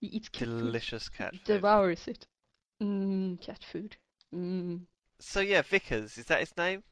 He 0.00 0.06
eats 0.08 0.28
cat 0.28 0.52
food 0.54 0.78
Delicious 0.78 1.08
cat 1.08 1.36
food. 1.36 1.44
devours 1.44 2.08
it. 2.08 2.26
Mmm, 2.82 3.40
cat 3.40 3.64
food. 3.64 3.96
Mmm. 4.34 4.80
So 5.18 5.40
yeah, 5.40 5.62
Vickers, 5.62 6.18
is 6.18 6.26
that 6.26 6.40
his 6.40 6.56
name? 6.56 6.82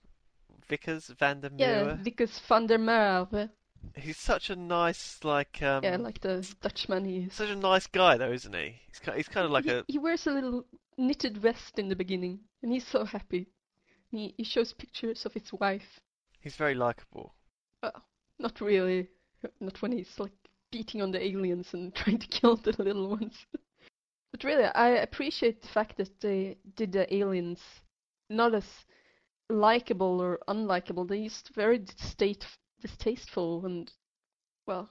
Vickers 0.68 1.09
van 1.18 1.40
der 1.40 1.51
Meer. 1.51 1.59
Yeah, 1.66 1.94
Vickers 2.03 2.38
van 2.38 2.66
der 2.66 2.79
Merwe. 2.79 3.51
He's 3.94 4.16
such 4.16 4.49
a 4.49 4.57
nice, 4.57 5.23
like, 5.25 5.61
um, 5.62 5.85
Yeah, 5.85 5.97
like 5.97 6.20
the 6.20 6.47
Dutchman 6.62 7.05
he 7.05 7.18
is. 7.27 7.35
such 7.35 7.51
a 7.51 7.57
nice 7.57 7.87
guy 7.87 8.16
though, 8.16 8.33
isn't 8.33 8.55
he? 8.55 8.81
He's 8.87 8.99
kind, 8.99 9.16
he's 9.18 9.29
kind 9.29 9.44
of 9.44 9.51
like 9.51 9.64
he, 9.64 9.70
a, 9.73 9.85
he 9.88 9.99
wears 9.99 10.27
a 10.27 10.31
little 10.31 10.64
knitted 10.97 11.37
vest 11.37 11.79
in 11.79 11.90
the 11.90 11.97
beginning, 11.97 12.40
and 12.62 12.73
he's 12.73 12.87
so 12.87 13.05
happy. 13.05 13.47
He, 14.11 14.33
he 14.38 14.44
shows 14.44 14.73
pictures 14.73 15.27
of 15.27 15.35
his 15.35 15.53
wife. 15.53 16.01
he's 16.40 16.57
very 16.57 16.75
likable. 16.75 17.35
Uh, 17.83 17.90
not 18.38 18.59
really. 18.62 19.09
Not 19.61 19.83
when 19.83 19.92
he's 19.92 20.18
like 20.18 20.33
beating 20.73 21.03
on 21.03 21.11
the 21.11 21.23
aliens 21.23 21.75
and 21.75 21.94
trying 22.01 22.18
to 22.20 22.27
kill 22.29 22.57
the 22.57 22.75
little 22.83 23.11
ones. 23.11 23.44
But 24.35 24.42
really, 24.42 24.64
I 24.64 24.88
appreciate 24.88 25.62
the 25.62 25.68
fact 25.68 25.97
that 25.99 26.20
they 26.20 26.57
did 26.75 26.90
the 26.90 27.14
aliens 27.14 27.61
not 28.29 28.53
as 28.53 28.64
likable 29.49 30.20
or 30.20 30.40
unlikable. 30.49 31.07
They 31.07 31.18
used 31.18 31.51
very 31.55 31.79
distate, 31.79 32.44
distasteful 32.81 33.64
and, 33.64 33.92
well, 34.66 34.90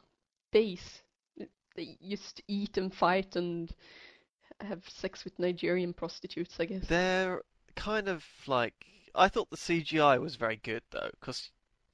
base. 0.53 1.01
They 1.75 1.97
used 1.99 2.37
to 2.37 2.43
eat 2.47 2.77
and 2.77 2.95
fight 2.95 3.35
and 3.35 3.69
have 4.61 4.87
sex 4.87 5.25
with 5.25 5.37
Nigerian 5.37 5.91
prostitutes, 5.91 6.55
I 6.61 6.63
guess. 6.63 6.87
They're 6.87 7.41
kind 7.75 8.07
of 8.07 8.23
like 8.47 8.85
I 9.13 9.27
thought 9.27 9.49
the 9.49 9.57
CGI 9.57 10.21
was 10.21 10.37
very 10.37 10.55
good 10.55 10.83
though, 10.91 11.09
because 11.19 11.51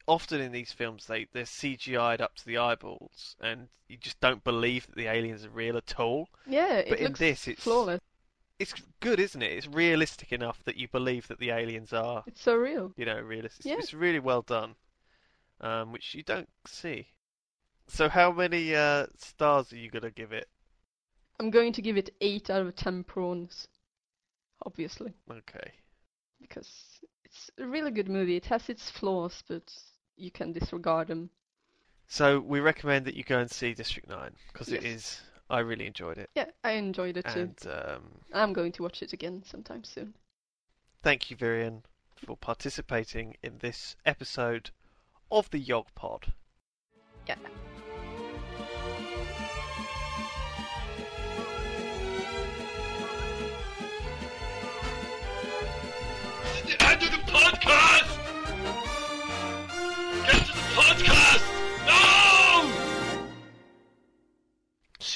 often 0.10 0.42
in 0.42 0.52
these 0.52 0.72
films 0.74 1.06
they 1.06 1.28
they're 1.34 1.44
CGI'd 1.44 2.20
up 2.22 2.36
to 2.36 2.46
the 2.46 2.58
eyeballs, 2.58 3.36
and 3.40 3.68
you 3.88 3.98
just 3.98 4.20
don't 4.20 4.44
believe 4.44 4.88
that 4.88 4.96
the 4.96 5.08
aliens 5.08 5.46
are 5.46 5.50
real 5.50 5.78
at 5.78 6.00
all. 6.00 6.28
Yeah, 6.46 6.74
it 6.78 6.90
But 6.90 7.00
in 7.00 7.14
this, 7.14 7.48
it's- 7.48 7.64
flawless. 7.64 8.02
It's 8.60 8.74
good, 9.00 9.22
isn't 9.22 9.42
it? 9.42 9.54
It's 9.54 9.68
realistic 9.68 10.34
enough 10.34 10.62
that 10.66 10.76
you 10.76 10.90
believe 10.90 11.30
that 11.30 11.40
the 11.40 11.52
aliens 11.52 11.94
are, 11.94 12.24
It's 12.28 12.42
so 12.42 12.56
real. 12.58 12.92
you 12.98 13.06
know, 13.06 13.18
realistic. 13.22 13.66
Yeah. 13.66 13.76
It's 13.80 13.94
really 13.94 14.20
well 14.20 14.42
done, 14.42 14.76
um, 15.62 15.94
which 15.94 16.14
you 16.14 16.24
don't 16.24 16.50
see. 16.68 17.08
So 17.88 18.10
how 18.10 18.34
many 18.34 18.76
uh, 18.76 19.06
stars 19.18 19.72
are 19.72 19.78
you 19.78 19.90
gonna 19.90 20.12
give 20.12 20.34
it? 20.34 20.50
I'm 21.40 21.52
going 21.52 21.72
to 21.72 21.82
give 21.82 21.96
it 21.96 22.14
8 22.20 22.50
out 22.50 22.66
of 22.66 22.76
10 22.76 23.06
prawns. 23.06 23.68
Obviously. 24.66 25.14
Okay. 25.32 25.72
because 26.42 27.00
it's 27.24 27.50
a 27.60 27.66
really 27.66 27.92
good 27.92 28.10
movie. 28.10 28.36
It 28.36 28.46
has 28.48 28.68
its 28.70 28.90
flaws, 28.90 29.42
but 29.48 29.72
you 30.20 30.32
can 30.32 30.52
disregard 30.54 31.08
them. 31.08 31.30
So 32.08 32.40
we 32.40 32.60
recommend 32.60 33.06
that 33.06 33.14
you 33.16 33.24
go 33.24 33.40
and 33.40 33.50
see 33.52 33.74
District 33.74 34.08
Nine 34.10 34.32
because 34.52 34.70
it 34.70 34.84
Yes. 34.84 34.94
is. 34.96 35.22
I 35.52 35.60
really 35.60 35.88
enjoyed 35.88 36.18
it, 36.20 36.30
Yeah, 36.36 36.46
I 36.64 36.74
enjoyed 36.74 37.18
it 37.18 37.26
too. 37.28 37.40
and 37.40 37.68
um, 37.68 38.04
I'm 38.34 38.54
going 38.54 38.72
to 38.74 38.84
watch 38.84 39.02
it 39.02 39.14
again 39.14 39.42
sometime 39.44 39.84
soon. 39.84 40.14
thank 41.02 41.32
you, 41.32 41.38
Vyrian, 41.38 41.82
for 42.16 42.38
participating 42.38 43.36
in 43.42 43.58
this 43.60 43.96
episode 44.06 44.70
of 45.32 45.50
the 45.50 45.58
Yog 45.60 45.88
Pod. 45.96 46.34
Yeah. 47.28 47.36
This 56.44 56.72
is 56.72 56.78
the 56.78 56.84
end 56.86 57.04
of 57.04 57.12
the 57.12 57.32
podcast! 57.32 57.99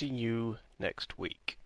See 0.03 0.09
you 0.09 0.57
next 0.79 1.17
week. 1.17 1.57